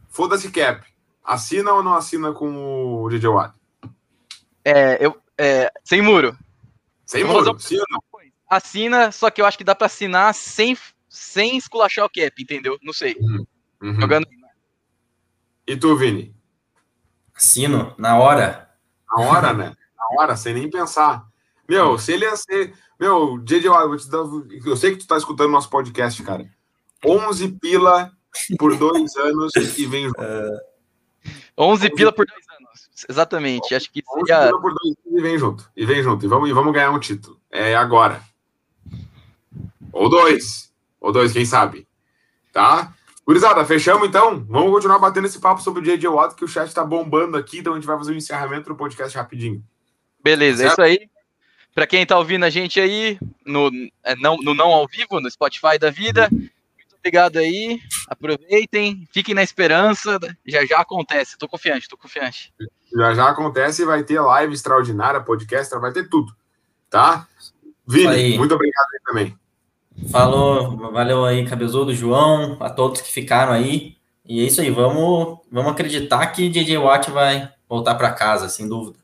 [0.10, 0.86] Foda-se cap.
[1.24, 3.56] Assina ou não assina com o DJ Watt?
[4.64, 5.16] É, eu.
[5.38, 6.38] É, sem muro.
[7.06, 8.00] Sem muro, sim ou não?
[8.50, 10.78] Assina, só que eu acho que dá pra assinar sem,
[11.10, 12.78] sem esculachar o cap, entendeu?
[12.84, 13.16] Não sei.
[13.20, 13.46] Uhum.
[13.82, 14.02] uhum.
[14.02, 14.28] Jogando.
[15.66, 16.36] E tu, Vini?
[17.36, 18.70] Assino, na hora.
[19.10, 19.76] Na hora, né?
[19.98, 21.26] Na hora, sem nem pensar.
[21.68, 22.74] Meu, se ele ia ser.
[23.00, 24.24] Meu, JJ vou te dar,
[24.66, 26.48] eu sei que tu tá escutando nosso podcast, cara.
[27.04, 28.12] 11 pila
[28.58, 30.22] por dois anos e vem junto.
[31.58, 32.53] 11 pila por dois anos.
[33.10, 33.74] Exatamente.
[33.74, 34.52] Acho que 11 seria.
[34.52, 35.70] por dois e vem junto.
[35.76, 36.26] E vem junto.
[36.26, 37.40] E vamos, e vamos ganhar um título.
[37.52, 38.22] É agora.
[39.92, 40.72] Ou dois.
[41.00, 41.88] Ou dois, quem sabe.
[42.52, 42.94] Tá?
[43.26, 44.46] Gurizada, fechamos então?
[44.50, 47.60] Vamos continuar batendo esse papo sobre o JJ Watt, que o chat tá bombando aqui,
[47.60, 49.64] então a gente vai fazer um encerramento do podcast rapidinho.
[50.22, 50.74] Beleza, é Certo?
[50.74, 51.10] isso aí.
[51.74, 53.72] Pra quem tá ouvindo a gente aí, no,
[54.04, 56.30] é, não, no não ao vivo, no Spotify da vida,
[57.04, 57.82] obrigado aí.
[58.08, 60.18] Aproveitem, fiquem na esperança.
[60.46, 61.38] Já já acontece.
[61.38, 62.54] Tô confiante, tô confiante.
[62.96, 66.34] Já já acontece e vai ter live extraordinária, podcast, vai ter tudo.
[66.90, 67.28] Tá?
[67.86, 68.38] Vini, Aí.
[68.38, 69.38] muito obrigado aí também.
[70.10, 73.98] Falou, valeu aí, Cabezudo, João, a todos que ficaram aí.
[74.26, 78.68] E é isso aí, vamos, vamos acreditar que DJ Watt vai voltar para casa, sem
[78.68, 78.98] dúvida.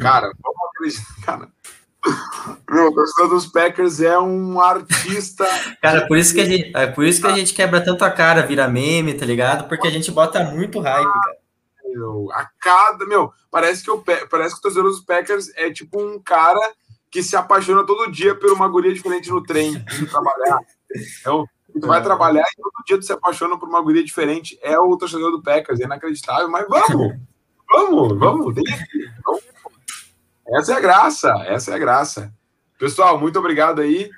[0.00, 1.22] Cara, vamos acreditar.
[1.24, 1.48] Cara.
[2.70, 5.44] Meu, o torcedor dos Packers é um artista.
[5.82, 8.10] Cara, por isso que a gente, é por isso que a gente quebra tanto a
[8.10, 9.68] cara, vira meme, tá ligado?
[9.68, 11.36] Porque a gente bota muito hype, cara.
[11.94, 13.06] meu, a cada.
[13.06, 16.60] Meu, parece que, o, Pe- parece que o torcedor dos Packers é tipo um cara
[17.10, 20.58] que se apaixona todo dia por uma guria diferente no trem, indo trabalhar.
[21.20, 21.46] Então,
[21.80, 22.02] tu vai É.
[22.02, 24.58] trabalhar e todo dia tu se apaixona por uma guria diferente.
[24.62, 27.14] É o torcedor do Packers, é inacreditável, mas vamos!
[27.68, 29.40] Vamos, vamos, vamos.
[30.48, 32.32] Essa é a graça, essa é a graça.
[32.78, 34.10] Pessoal, muito obrigado aí.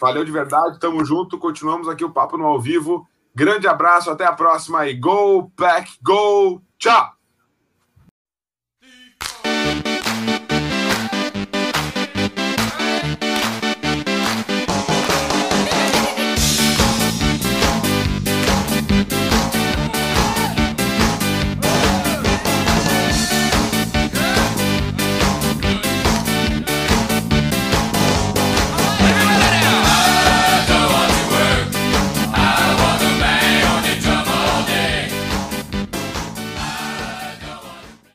[0.00, 1.38] Valeu de verdade, tamo junto.
[1.38, 3.06] Continuamos aqui o papo no ao vivo.
[3.34, 6.62] Grande abraço, até a próxima e Go Pack, Go!
[6.78, 7.19] Tchau!